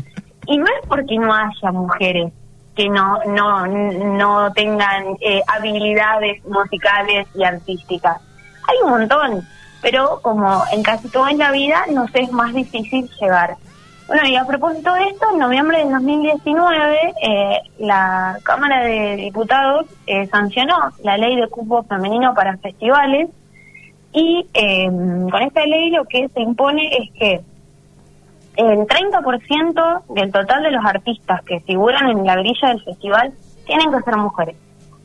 y 0.46 0.58
no 0.58 0.66
es 0.66 0.88
porque 0.88 1.16
no 1.18 1.32
haya 1.32 1.72
mujeres 1.72 2.32
que 2.74 2.88
no, 2.90 3.18
no, 3.24 3.66
no 3.66 4.52
tengan 4.52 5.16
eh, 5.20 5.40
habilidades 5.46 6.44
musicales 6.44 7.26
y 7.34 7.42
artísticas 7.42 8.20
hay 8.66 8.76
un 8.82 8.90
montón, 8.90 9.48
pero 9.80 10.20
como 10.22 10.62
en 10.72 10.82
casi 10.82 11.08
todo 11.08 11.28
en 11.28 11.38
la 11.38 11.52
vida 11.52 11.84
nos 11.92 12.14
es 12.14 12.30
más 12.32 12.52
difícil 12.54 13.08
llegar. 13.20 13.56
Bueno, 14.06 14.24
y 14.28 14.36
a 14.36 14.44
propósito 14.44 14.92
de 14.94 15.08
esto, 15.08 15.26
en 15.32 15.38
noviembre 15.40 15.78
del 15.78 15.90
2019, 15.90 17.14
eh, 17.22 17.60
la 17.78 18.38
Cámara 18.44 18.84
de 18.84 19.16
Diputados 19.16 19.86
eh, 20.06 20.28
sancionó 20.28 20.76
la 21.02 21.16
ley 21.16 21.34
de 21.34 21.48
cupo 21.48 21.82
femenino 21.82 22.32
para 22.32 22.56
festivales 22.58 23.30
y 24.12 24.46
eh, 24.54 24.86
con 24.88 25.42
esta 25.42 25.66
ley 25.66 25.90
lo 25.90 26.04
que 26.04 26.28
se 26.28 26.40
impone 26.40 26.88
es 26.96 27.10
que 27.18 27.40
el 28.56 28.78
30% 28.86 30.02
del 30.14 30.32
total 30.32 30.62
de 30.62 30.70
los 30.70 30.84
artistas 30.84 31.42
que 31.42 31.58
figuran 31.60 32.08
en 32.08 32.24
la 32.24 32.36
grilla 32.36 32.68
del 32.68 32.84
festival 32.84 33.32
tienen 33.66 33.90
que 33.90 34.02
ser 34.02 34.16
mujeres, 34.16 34.56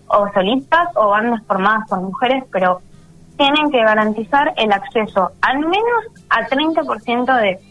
o 0.07 0.31
solistas 0.31 0.89
o 0.93 1.09
bandas 1.09 1.41
formadas 1.47 1.89
por 1.89 2.01
mujeres, 2.01 2.43
pero 2.51 2.81
tienen 3.35 3.71
que 3.71 3.81
garantizar 3.81 4.53
el 4.57 4.71
acceso 4.71 5.31
al 5.41 5.57
menos 5.57 6.05
a 6.29 6.47
30% 6.47 7.41
de 7.41 7.70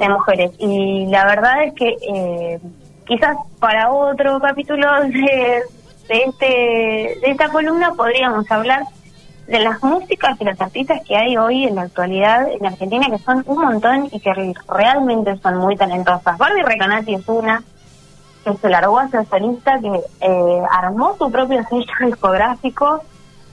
de 0.00 0.08
mujeres. 0.08 0.50
Y 0.58 1.06
la 1.06 1.24
verdad 1.26 1.64
es 1.64 1.74
que 1.74 1.88
eh, 1.88 2.60
quizás 3.06 3.36
para 3.58 3.90
otro 3.90 4.40
capítulo 4.40 4.86
de, 5.02 5.62
de, 6.08 6.22
este, 6.26 6.46
de 6.46 7.30
esta 7.30 7.48
columna 7.48 7.92
podríamos 7.94 8.50
hablar 8.50 8.82
de 9.46 9.58
las 9.58 9.82
músicas 9.82 10.40
y 10.40 10.44
las 10.44 10.60
artistas 10.60 11.00
que 11.06 11.16
hay 11.16 11.36
hoy 11.36 11.64
en 11.64 11.74
la 11.74 11.82
actualidad 11.82 12.48
en 12.50 12.64
Argentina, 12.66 13.06
que 13.10 13.18
son 13.18 13.42
un 13.46 13.58
montón 13.58 14.08
y 14.12 14.20
que 14.20 14.32
realmente 14.68 15.36
son 15.38 15.56
muy 15.56 15.76
talentosas. 15.76 16.38
Barbie 16.38 16.62
Recanati 16.62 17.14
es 17.14 17.28
una, 17.28 17.62
que 18.44 18.54
se 18.54 18.68
largó 18.68 18.98
a 19.00 19.08
ser 19.08 19.26
solista, 19.26 19.80
que 19.80 20.00
eh, 20.20 20.62
armó 20.70 21.16
su 21.18 21.30
propio 21.30 21.64
sello 21.68 21.92
discográfico, 22.06 23.02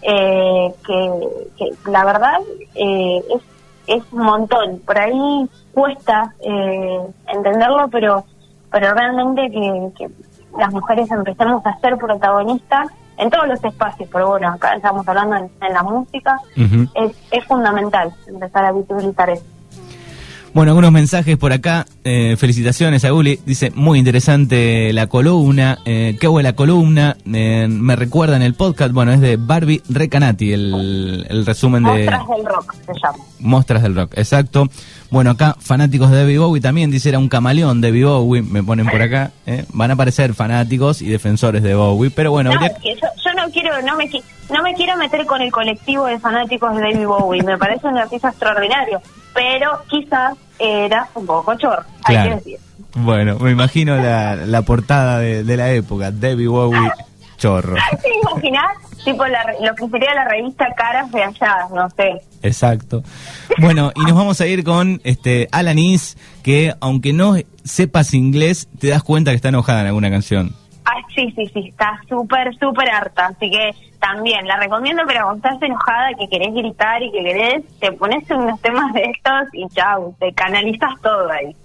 eh, 0.04 0.72
que, 0.86 1.30
que, 1.58 1.90
la 1.90 2.06
verdad 2.06 2.40
es, 2.76 3.42
es 3.88 4.04
un 4.12 4.24
montón. 4.24 4.80
Por 4.86 4.98
ahí 4.98 5.50
cuesta 5.74 6.34
eh, 6.42 7.00
entenderlo, 7.28 7.88
pero 7.90 8.26
pero 8.72 8.94
realmente 8.94 9.50
que, 9.52 10.10
las 10.58 10.74
mujeres 10.74 11.10
empecemos 11.12 11.66
a 11.66 11.78
ser 11.80 11.98
protagonistas 11.98 12.88
en 13.18 13.30
todos 13.30 13.48
los 13.48 13.64
espacios, 13.64 14.10
pero 14.12 14.28
bueno, 14.28 14.50
acá 14.50 14.76
estamos 14.76 15.08
hablando 15.08 15.36
en, 15.36 15.74
la 15.74 15.84
música, 15.84 16.40
es, 16.56 17.16
es 17.32 17.46
fundamental 17.46 18.14
empezar 18.28 18.66
a 18.66 18.72
visibilizar 18.72 19.30
eso. 19.30 19.44
Bueno, 20.58 20.72
algunos 20.72 20.92
mensajes 20.92 21.38
por 21.38 21.54
acá. 21.54 21.86
Eh, 22.04 22.36
felicitaciones 22.36 23.06
a 23.06 23.12
Guli. 23.12 23.40
Dice, 23.46 23.72
muy 23.76 24.00
interesante 24.00 24.92
la 24.92 25.06
columna. 25.06 25.78
Eh, 25.86 26.18
qué 26.20 26.26
buena 26.26 26.54
columna. 26.54 27.16
Eh, 27.32 27.68
me 27.70 27.96
recuerda 27.96 28.38
en 28.38 28.42
el 28.42 28.56
podcast. 28.56 28.92
Bueno, 28.92 29.12
es 29.12 29.22
de 29.22 29.38
Barbie 29.38 29.84
Recanati, 29.88 30.54
el, 30.54 31.28
el 31.30 31.46
resumen 31.46 31.84
de... 31.84 32.06
Mostras 32.06 32.28
del 32.28 32.46
rock 32.48 32.74
se 32.74 32.94
llama. 32.94 33.24
Mostras 33.40 33.84
del 33.84 33.96
rock, 33.96 34.14
exacto. 34.18 34.68
Bueno, 35.12 35.30
acá 35.30 35.56
fanáticos 35.60 36.10
de 36.10 36.18
Debbie 36.18 36.40
Bowie 36.40 36.60
también. 36.60 36.90
Dice, 36.90 37.10
era 37.10 37.20
un 37.20 37.30
camaleón 37.30 37.80
de 37.80 37.90
Debbie 37.90 38.06
Bowie. 38.06 38.42
Me 38.42 38.64
ponen 38.64 38.88
por 38.88 39.00
acá. 39.00 39.34
Van 39.74 39.92
a 39.92 39.94
aparecer 39.94 40.34
fanáticos 40.34 41.04
y 41.04 41.06
defensores 41.06 41.62
de 41.62 41.76
Bowie. 41.76 42.10
Pero 42.10 42.32
bueno... 42.32 42.52
yo, 42.52 43.27
no 43.38 43.52
quiero, 43.52 43.82
no 43.84 43.96
me, 43.96 44.10
no 44.50 44.62
me 44.62 44.74
quiero 44.74 44.98
meter 44.98 45.26
con 45.26 45.42
el 45.42 45.52
colectivo 45.52 46.06
de 46.06 46.20
fanáticos 46.20 46.76
de 46.76 46.82
David 46.82 47.06
Bowie. 47.06 47.44
Me 47.44 47.58
parece 47.58 47.88
un 47.88 47.98
artista 47.98 48.30
extraordinario. 48.30 49.02
Pero 49.34 49.84
quizás 49.88 50.36
era 50.60 51.08
un 51.14 51.26
poco 51.26 51.56
chorro, 51.56 51.84
hay 52.04 52.24
que 52.24 52.36
decir. 52.36 52.60
Bueno, 52.96 53.38
me 53.38 53.52
imagino 53.52 53.96
la, 53.96 54.36
la 54.36 54.64
portada 54.64 55.20
de, 55.20 55.44
de, 55.44 55.58
la 55.58 55.72
época, 55.72 56.10
Debbie 56.10 56.48
Bowie 56.48 56.90
chorro. 57.38 57.76
¿Te 58.02 58.10
imaginas? 58.32 58.66
Tipo 59.06 59.24
lo 59.26 59.76
que 59.76 59.88
sería 59.90 60.14
la 60.16 60.26
revista 60.26 60.66
Caras 60.76 61.12
de 61.12 61.24
allá, 61.24 61.68
no 61.74 61.90
sé. 61.92 62.22
Exacto. 62.42 63.04
Bueno, 63.60 63.92
y 63.96 64.02
nos 64.02 64.16
vamos 64.16 64.42
a 64.42 64.48
ir 64.48 64.64
con 64.64 65.00
este 65.04 65.48
Alanis, 65.52 66.18
que 66.44 66.74
aunque 66.82 67.14
no 67.14 67.36
sepas 67.64 68.14
inglés, 68.14 68.68
te 68.80 68.88
das 68.88 69.04
cuenta 69.04 69.32
que 69.32 69.36
está 69.36 69.50
enojada 69.50 69.82
en 69.82 69.88
alguna 69.88 70.10
canción. 70.10 70.56
Sí, 71.18 71.34
sí, 71.36 71.48
sí, 71.52 71.70
está 71.70 72.00
súper, 72.08 72.56
súper 72.60 72.92
harta. 72.92 73.26
Así 73.26 73.50
que 73.50 73.72
también 74.00 74.46
la 74.46 74.58
recomiendo, 74.58 75.02
pero 75.08 75.24
cuando 75.24 75.48
estás 75.48 75.60
enojada, 75.64 76.10
que 76.14 76.30
querés 76.30 76.54
gritar 76.54 77.02
y 77.02 77.12
que 77.12 77.24
querés, 77.24 77.64
te 77.80 77.92
pones 77.94 78.30
unos 78.30 78.62
temas 78.62 78.94
de 78.94 79.02
estos 79.02 79.48
y 79.52 79.68
chau, 79.70 80.16
te 80.20 80.32
canalizas 80.34 80.92
todo 81.02 81.28
ahí. 81.32 81.56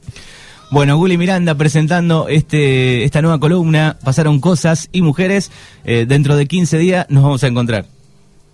Bueno, 0.71 0.97
Guli 0.97 1.19
Miranda 1.19 1.55
presentando 1.55 2.29
este 2.29 3.05
esta 3.05 3.21
nueva 3.21 3.39
columna, 3.39 3.99
Pasaron 4.03 4.41
Cosas 4.41 4.89
y 4.91 5.03
Mujeres. 5.03 5.53
Eh, 5.85 6.07
dentro 6.09 6.35
de 6.35 6.47
15 6.47 6.79
días 6.79 7.11
nos 7.11 7.23
vamos 7.23 7.45
a 7.45 7.49
encontrar. 7.49 7.85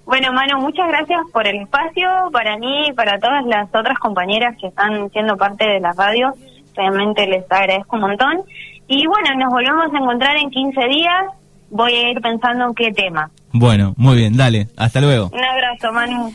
Bueno, 0.04 0.32
Manu, 0.32 0.58
muchas 0.58 0.88
gracias 0.88 1.20
por 1.32 1.46
el 1.46 1.60
espacio, 1.60 2.08
para 2.32 2.58
mí 2.58 2.88
y 2.88 2.92
para 2.92 3.20
todas 3.20 3.46
las 3.46 3.68
otras 3.72 4.00
compañeras 4.00 4.56
que 4.60 4.66
están 4.66 5.08
siendo 5.10 5.36
parte 5.36 5.64
de 5.64 5.78
la 5.78 5.92
radio. 5.92 6.34
Realmente 6.74 7.24
les 7.28 7.44
agradezco 7.52 7.94
un 7.94 8.02
montón. 8.02 8.42
Y 8.88 9.06
bueno, 9.06 9.34
nos 9.38 9.52
volvemos 9.52 9.92
a 9.92 9.98
encontrar 9.98 10.36
en 10.38 10.50
15 10.50 10.88
días. 10.88 11.24
Voy 11.70 11.92
a 11.92 12.10
ir 12.10 12.20
pensando 12.20 12.66
en 12.66 12.74
qué 12.74 12.90
tema. 12.92 13.30
Bueno, 13.52 13.94
muy 13.96 14.16
bien, 14.16 14.36
dale. 14.36 14.68
Hasta 14.76 15.00
luego. 15.00 15.30
Un 15.32 15.44
abrazo, 15.44 15.92
Manu. 15.92 16.26